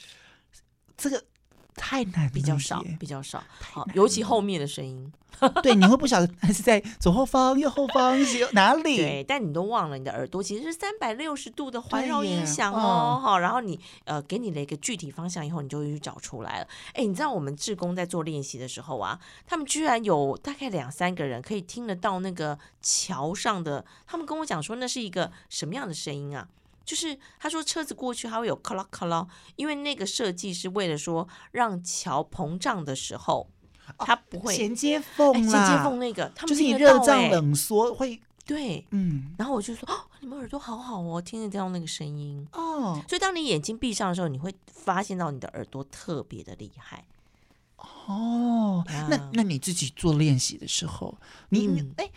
[0.96, 1.22] 这个。
[1.76, 3.42] 太难，比较少，比较少。
[3.60, 5.12] 好，尤其后面的声音，
[5.62, 8.96] 对，你会不晓得还是在左后方、右后方是哪里？
[8.96, 13.20] 对，但你都忘了，你的耳朵其实是三百六十度的环绕音响哦。
[13.22, 16.68] 好，然后你呃，给你了一个具体方向以后，你就会去找出来了。
[16.94, 26.48] 哎，你知道我们志工在做练习的时候啊，他们居然有大概两三个人可以听得到那个桥上的，他们跟我讲说那是一个什么样的声音啊？
[26.86, 29.26] 就是他说车子过去，它会有咔啦咔啦，
[29.56, 33.46] 因为那个设计是为了说让桥膨胀的时候，
[33.98, 47.04] 它不会衔接缝啦，衔接缝那个，他们就是你热胀冷缩会对，嗯，然后我就说哦，你们耳朵好好哦，听得到那个声音哦，所以当你眼睛闭上的时候，你会发现到你的耳朵特别的厉害
[48.06, 48.84] 哦。
[49.10, 51.18] 那那你自己做练习的时候，
[51.48, 52.08] 你哎，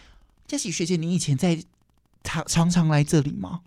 [0.45, 1.59] 佳琪学姐，你以前在
[2.23, 3.61] 常常常来这里吗？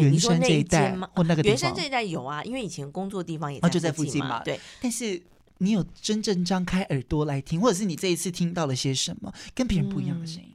[0.00, 4.42] 圆山这一带或那个地方，圆山这一带有啊，因为以前工作地方也就在附近嘛。
[4.42, 5.20] 对，但是
[5.58, 10.50] 你有真正张开耳朵来听，或者是你这一次听到了些什么跟别人不一样的声音？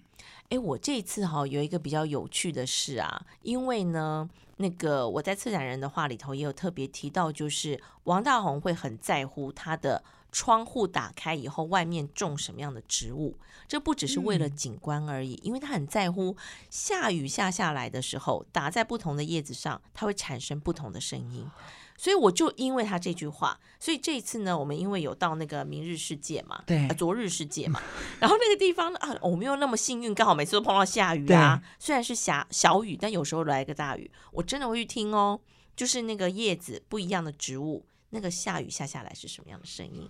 [0.50, 4.28] 哎，我这一次哈有一个比较有趣的事啊，因为呢，
[4.58, 16.36] 那个我在策展人的话里头也有特别提到，就是王大閎会很在乎他的窗户打开以后外面种什么样的植物，这不只是为了景观而已，因为他很在乎
[16.70, 21.50] 下雨下下来的时候打在不同的叶子上，它会产生不同的声音。
[21.98, 27.82] 所以我就因为他这句话，所以这一次呢，我们因为有到那个明日世界嘛，对，呃、昨日世界嘛，
[28.22, 31.62] 然后那个地方呢啊，我没有那么幸运，刚好每次都碰到下雨啊。
[31.78, 35.42] 虽然是小小雨，但有时候来个大雨，我真的会去听哦，
[35.76, 40.10] 就是那个叶子不一样的植物，那个下雨下下来是什么样的声音？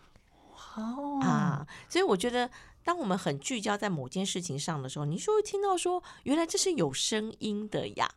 [0.79, 2.49] 哦啊，所以我觉得，
[2.83, 8.09] 当我们很聚焦在某件事情上的时候，你就会听到说，原来这是有声音的呀。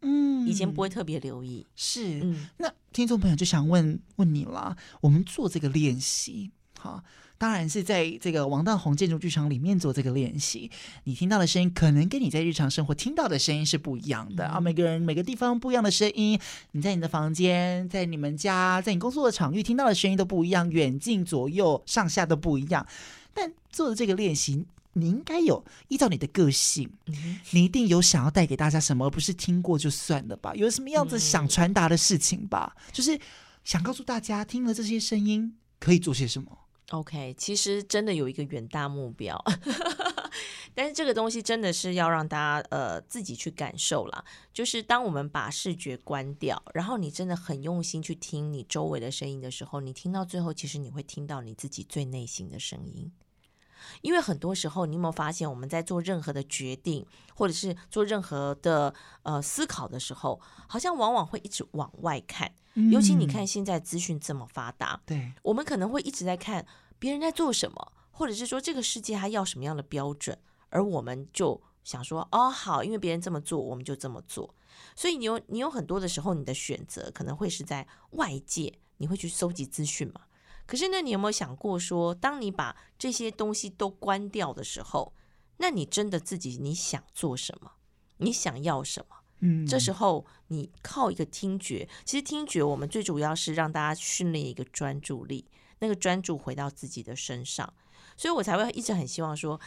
[0.00, 2.20] 嗯，以前不会特别留意，是。
[2.22, 7.02] 嗯，那听众朋友就想问问你了，我们做这个练习，哈，
[7.36, 10.70] 当然是在这个王大宏建筑剧场里面做这个练习。
[11.04, 14.60] 你听到的声音，可能跟你在日常生活听到的声音是不一样的、嗯、啊。
[14.60, 16.38] 每个人每个地方不一样的声音，
[16.72, 22.86] 你在你的房间，在你们家，在你工作的场域听到的声音都不一样，远近左右上下都不一样。
[23.34, 24.64] 但做的这个练习。
[24.94, 30.52] 你应该有依照你的个性，嗯，你一定有想要带给大家什么，而不是听过就算了吧？
[30.56, 32.74] 有什么样子想传达的事情吧？
[32.74, 33.16] 嗯，就是
[33.62, 36.50] 想告诉大家，听了这些声音可以做些什么
[36.90, 39.38] ？OK，其实真的有一个远大目标，
[40.74, 44.24] 但是这个东西真的是要让大家呃自己去感受啦。
[44.54, 53.12] 就是当我们把视觉关掉，然后你真的很用心去听你周围的声音的时候，你听到最后，其实你会听到你自己最内心的声音。
[54.02, 62.52] 因为很多时候，你有没有发现，我们在做任何的决定，或者是做任何的呃思考的时候，好像往往会一直往外看。
[62.92, 66.64] 尤其你看现在资讯这么发达，对，我们可能会一直在看
[66.98, 74.54] 别人在做什么，或者是说这个世界还要什么样的标准，而我们就想说，哦，好，因为别人这么做，我们就这么做。
[74.94, 80.20] 所以你有你有很多的时候，你的选择可能会是在外界，你会去搜集资讯嘛？
[80.68, 85.14] 可是，那你有没有想过说，当你把这些东西都关掉的时候，
[85.56, 87.72] 那你真的自己你想做什么？
[88.18, 89.16] 你想要什么？
[89.40, 95.46] 嗯，这时候你靠一个听觉，其实听觉我们最主要是让大家训练一个专注力，
[95.78, 97.72] 那个专注回到自己的身上，
[98.14, 99.58] 所以我才会一直很希望说。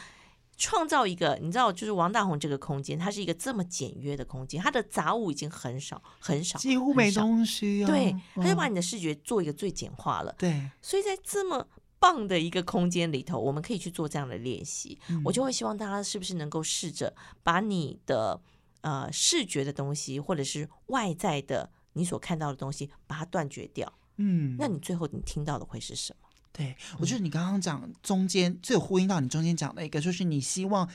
[0.57, 7.87] 创造一个，你知道，就是王大红这个空间，它是一个这么简约的空间，它的杂物已经很少很少，几乎没东西啊。
[7.87, 10.33] 对，他就把你的视觉做一个最简化了。
[10.37, 14.99] 对，所以在这么棒的一个空间里头，我们可以去做这样的练习。
[15.09, 18.39] 嗯，我就会希望大家是不是能够试着把你的
[18.81, 23.91] 呃视觉的东西，或者是外在的你所看到的东西，把它断绝掉。
[24.17, 26.20] 嗯，那你最后你听到的会是什么？
[26.53, 30.87] 对，我觉得你刚刚讲中间最有呼应到你中间讲的一个，就是你希望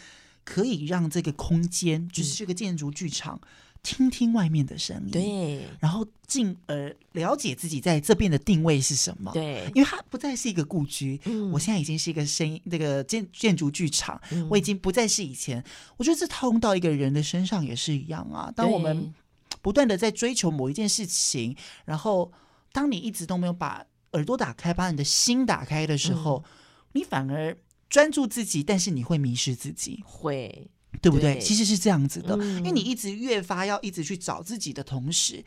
[0.44, 3.40] 可以让这个空间，就是这个建筑剧场，
[3.82, 15.64] 听听外面的声音，对，然后进而了解自己在这边的定位是什么，对，因为它不再是一个故居，嗯，我现在已经是一个声音，那个建建筑剧场，我已经不再是以前，
[15.96, 18.52] 我觉得这套用到一个人的身上也是一样啊。
[18.54, 19.14] 当我们
[19.62, 22.30] 不断的在追求某一件事情，然后
[22.72, 26.50] 当你一直都没有把耳朵打开，把你的心打开的时候，嗯、
[26.92, 27.57] 你反而
[27.88, 30.70] 专注自己，但是你会迷失自己，会。
[31.02, 31.34] 对不对？
[31.34, 35.44] 对，其实是这样子的，嗯，因为你一直越发要一直去找自己的同时，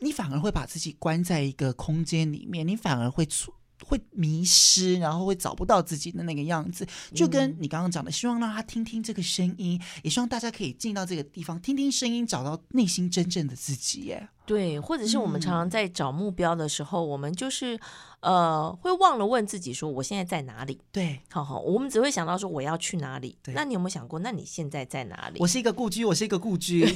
[0.00, 3.54] 你反而会把自己关在一个空间里面，你反而会出。
[3.84, 14.00] 会迷失，然后会找不到自己的那个样子，就跟你刚刚讲的，希望让他听听这个声音，也希望大家可以进到这个地方，听听声音，找到内心真正的自己。
[14.02, 17.78] 耶，对，或者是我们常常在找目标的时候，嗯、我们就是
[18.20, 20.80] 呃，会忘了问自己说，我现在在哪里？
[20.90, 23.38] 对，好好，我们只会想到说我要去哪里。
[23.54, 25.38] 那你有没有想过，那你现在在哪里？
[25.40, 26.86] 我是一个故居，我是一个故居，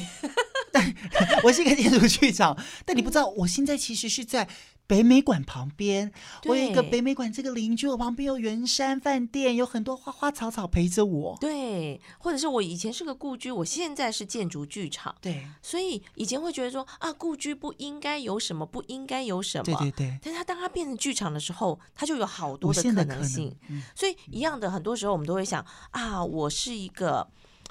[0.72, 0.94] 但
[1.44, 4.48] 我是一个建筑剧场，但你不知道，我现在其实是在。
[4.92, 6.12] 北美馆旁边，
[6.44, 11.38] 我有一个北美馆这个邻居，我旁边有圆山饭店，有很多花花草草陪着我。
[11.40, 15.14] 对，或者是我以前是个故居，我现在是建筑剧场。
[15.22, 19.64] 对，所以以前会觉得说啊，故居不应该有什么，不应该有什么。
[19.64, 20.18] 对对对。
[20.22, 23.46] 但是它当它变成剧场的时候，它就有好多的可能性。
[23.70, 27.26] 能嗯、所以一样的，很多时候我们都会想啊，我是一个，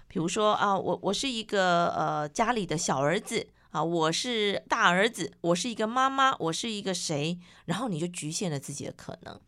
[0.07, 3.47] 比如说啊，我我是一个呃家里的小儿子。
[3.71, 7.39] 啊，我是大儿子，我是一个妈妈，我是一个谁？
[7.65, 9.39] 然后你就局限了自己的可能。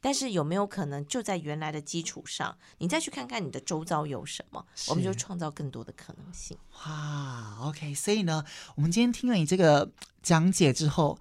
[0.00, 4.64] 但是有没有可能就在原来的基础上，你再去看看你的周遭有什么？
[4.88, 6.56] 我们就创造更多的可能性。
[6.84, 7.94] 哇，OK。
[7.94, 8.44] 所以呢，
[8.76, 9.90] 我们今天听了你这个
[10.22, 11.18] 讲解之后，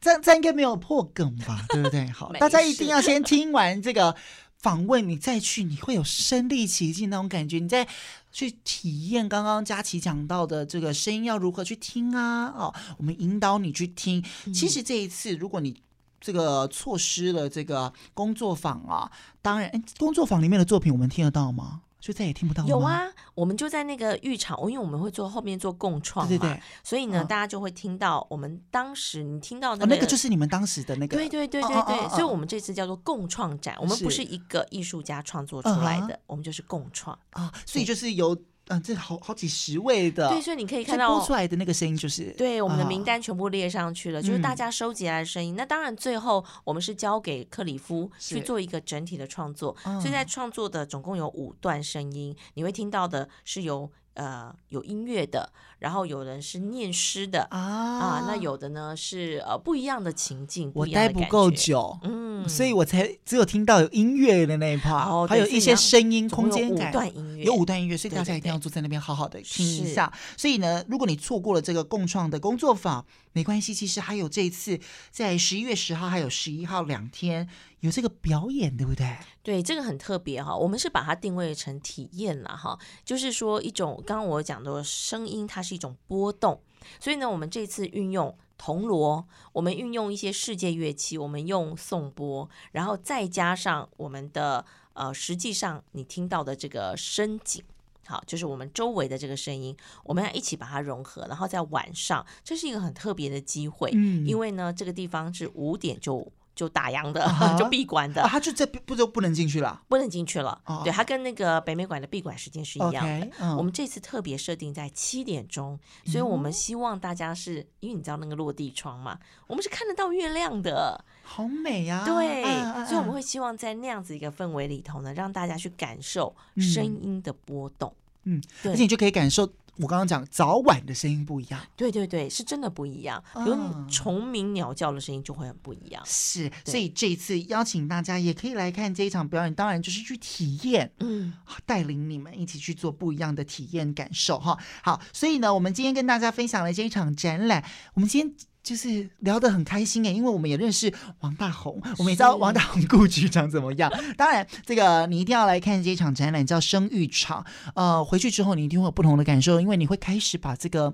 [0.00, 1.64] 这这应该没有破梗吧？
[1.70, 2.06] 对不对？
[2.08, 4.16] 好，大家一定要先听完这个
[4.58, 7.58] 访问，你再去，你会有身临其境那种感觉。
[7.58, 7.88] 你在。
[8.36, 12.48] 去体验刚刚佳琪讲到的这个声音要如何去听啊？
[12.48, 14.22] 哦，我们引导你去听。
[14.44, 15.74] 嗯、其实这一次，如果你
[16.20, 19.10] 这个错失了这个工作坊啊，
[19.40, 21.80] 当然，工作坊里面的作品我们听得到吗？
[21.98, 22.68] 就再也听不到了。
[22.68, 23.02] 有啊，
[23.34, 34.26] 我们就在那个浴场，因为我们会做后面做共创嘛，对对对，所以呢，大家就会听到我们当时你听到的那个，就是你们当时的那个，对对对对对，所以我们这次叫做共创展，我们不是。
[34.26, 37.16] 一个艺术家创作出来的，我们就是共创。
[37.30, 38.36] 啊，所以就是由。
[38.68, 45.54] 嗯，这好好几十位的，对，所以你可以看到播出来的那个声音就是，对，我们的名单全部列上去了，啊、就是大家收集来的声音。
[45.54, 49.76] 嗯、那当然，最后我们是交给克里夫去做一个整体的创作。
[49.84, 55.52] 是所以在创作的总共有五段声音，嗯、你会听到的是有呃有音乐的。
[55.78, 70.12] 然后有人是念诗的啊，啊，那有的呢是呃不一样的情境，我待不够久，嗯，所以我才只有听到有音乐的那一 part，哦，还有一些声音空间感，有五段音乐，有五段音乐，所以大家一定要坐在那边好好的听一下。
[70.36, 77.46] 所以呢，如果你错过了这个共创的工作坊，没关系，其实还有这一次在十一月十号还有十一号两天
[77.80, 79.16] 有这个表演，对不对？
[79.42, 86.60] 对，这个很特别哈，我们是把它定位成体验了哈，就是说一种刚刚我讲的声音，它是一种波动，
[87.00, 94.64] 所以呢，我们这次运用铜锣，我们运用一些世界乐器，我们用颂钵，然后再加上我们的
[94.94, 97.62] 呃，实际上你听到的这个声景，
[98.06, 106.32] 好，就是我们周围的这个声音，我们要一起把它融合，然后在晚上，这是一个很特别的机会，嗯，因为呢，这个地方是五点就。
[106.56, 107.22] 就打烊的，
[107.56, 109.82] 就闭馆的，他就在不就不能进去了？
[109.88, 110.58] 不能进去了。
[110.82, 113.56] 对，他跟那个北美馆的闭馆时间是一样的。
[113.56, 122.02] 我们这次特别设定在七点钟，所以我们希望大家是因为你知道那个落地窗嘛，我们是看得到月亮的，好美呀。
[122.06, 122.42] 对，
[122.86, 127.94] 所以我们会希望在那样子一个氛围里头呢，让大家去感受声音的波动。
[128.24, 129.46] 嗯，而且你就可以感受。
[129.78, 133.22] 我刚刚讲早晚的声音不一样，对对对，是真的不一样。
[133.34, 133.56] 比如
[133.90, 136.02] 虫鸣鸟叫的声音就会很不一样。
[136.06, 141.32] 是，所以这一次邀请大家也可以来看这一场表演，当然就是去体验，嗯，
[141.64, 144.58] 带领你们一起去做不一样的体验感受哈。
[144.82, 147.64] 好，所以呢，我们今天跟大家分享了这一场展览，
[147.94, 148.46] 我们今天。
[148.66, 153.88] 就是聊得很开心哎，因为我们也认识王大红，我们也知道王大红顾局长怎么样。
[154.16, 157.46] 当然，这个你一定要来看这一场展览，叫生育场。
[157.76, 160.92] 呃，回去之后你一定会有不同的感受，因为你会开始把这个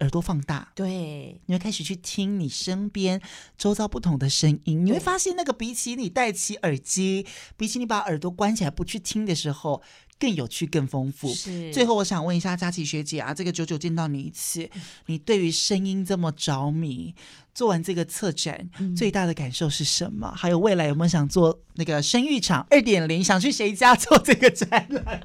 [0.00, 3.18] 耳朵放大，对，你会开始去听你身边
[3.56, 9.82] 周遭不同的声音，你会发现那个比起你戴起耳机，比起你把耳朵关起来不去听的时候。
[10.18, 11.32] 更有趣、更丰富。
[11.34, 11.72] 是。
[11.72, 14.68] 最后，我想问一下佳琪学姐啊，这个久久见到你一次，
[15.06, 17.14] 你对于声音这么着迷，
[17.54, 20.30] 做完这个策展，嗯、最大的感受是什么？
[20.36, 23.22] 还有未来有没有想做那个生育场二点零？
[23.22, 25.20] 想去谁家做这个展览？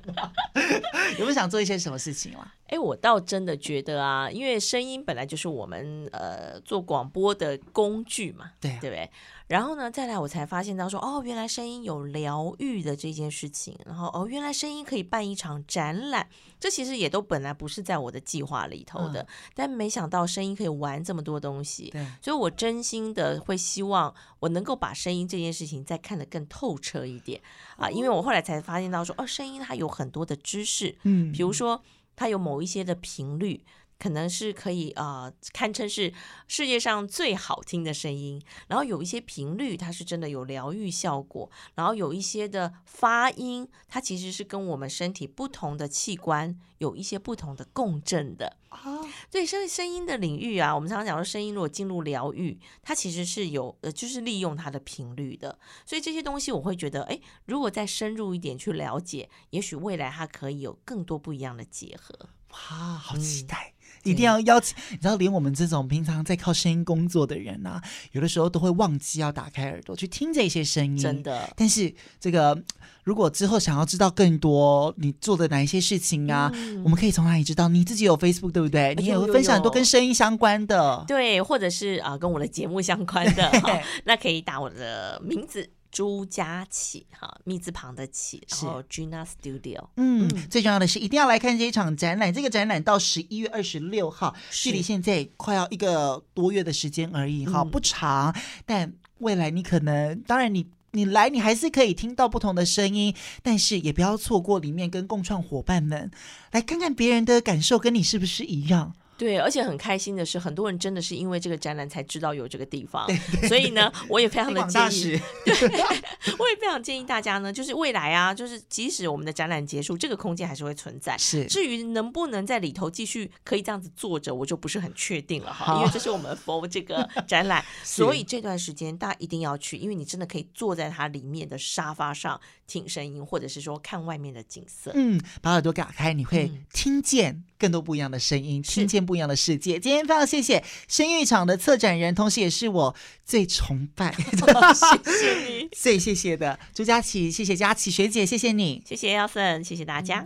[1.17, 2.53] 有没有想做一些什么事情啊？
[2.67, 9.09] 哎，我倒真的觉得啊，因为声音本来就是我们呃做广播的工具嘛，对对不对？
[9.47, 13.75] 然后呢，再来我才发现到说，哦，原来声音有疗愈的这件事情。
[13.83, 16.27] 然后哦，原来声音可以办一场展览，
[16.59, 19.21] 这其实也都本来不是在我的计划里头的。
[19.21, 27.41] 嗯、但没想到声音可以玩这么多东西，对所以我真心的会希望我能够把声音这件事情再看得更透彻一点
[27.77, 31.81] 啊，因为我后来才发现到说，哦，声音它有很多的知识，嗯，比如说
[32.15, 33.63] 它有某一些的频率。
[33.99, 36.13] 可能是可以呃，堪称是
[36.47, 38.41] 世界上最好听的声音。
[38.67, 41.51] 然后有一些频率，它是真的有疗愈效果。
[41.75, 48.57] 然后有一些的发音，它其实是跟我们身体不同的器官有一些不同的共振的。
[48.69, 55.57] 啊，对，声声音的领域啊，我们常常讲说，声音如果进入疗愈，它其实是有呃，就是利用它的频率的。
[55.85, 62.29] 所以这些东西，我会觉得，哎，如果再深入一点去了解，也许未来它可以有更多不一样的结合。
[62.51, 63.68] 哇，好期待！
[63.68, 63.68] 嗯
[64.03, 67.81] 一定要邀请，你知道，连我们这种平常在靠声音工作的人啊，
[68.11, 70.97] 有的时候都会忘记要打开耳朵去听这些声音。
[70.97, 72.57] 真的，但是这个
[73.03, 77.67] 如果之后想要知道更多你做的哪一些事情啊，嗯、我们可以从哪里知道？
[77.67, 78.95] 你自己有 Facebook 对不对？
[78.95, 83.51] 你也会分享很多跟声音相关的，对，或者是啊跟我的节目相关的，
[84.05, 85.69] 那可以打我的名字。
[85.91, 92.33] 朱佳琪，哈，密字旁的起，然后 Gina Studio，嗯，嗯，最重要的是一定要来看这一场展览。
[92.33, 98.35] 这个展览到十一月二十六号，距离现在快要一个多月的时间而已，哈，不长。
[98.65, 106.11] 但未来你可能，当然你你来，你还是可以听到不同的声音，但是也不要错过里面跟共创伙伴们
[106.51, 108.93] 来看看别人的感受跟你是不是一样。
[109.19, 113.05] 对，而且很开心的是，很多人真的是因为这个展览才知道有这个地方。
[113.49, 115.53] 所以呢，我也非常的建议，对，
[116.39, 121.17] 我也非常建议大家呢，就是未来啊，就是即使我们的展览结束，这个空间还是会存在。
[121.17, 134.91] 是，至于能不能在里头继续可以这样子坐着，我就不是很确定了哈，因为这是我们 for 这个 展览，所以这段时间大家一定要去，因为你真的可以坐在它里面的沙发上听声音，或者是说看外面的景色。
[134.95, 139.77] 嗯，把耳朵打开，你会听见更多不一样的声音，听见不一样的世界。
[139.77, 142.95] 今天非常谢谢声育场的策展人，同时也是我
[143.25, 150.25] 最崇拜的， 谢谢你， 最谢谢的朱佳琪，谢谢佳琪学姐，谢谢你，谢谢 Elson，谢谢大家。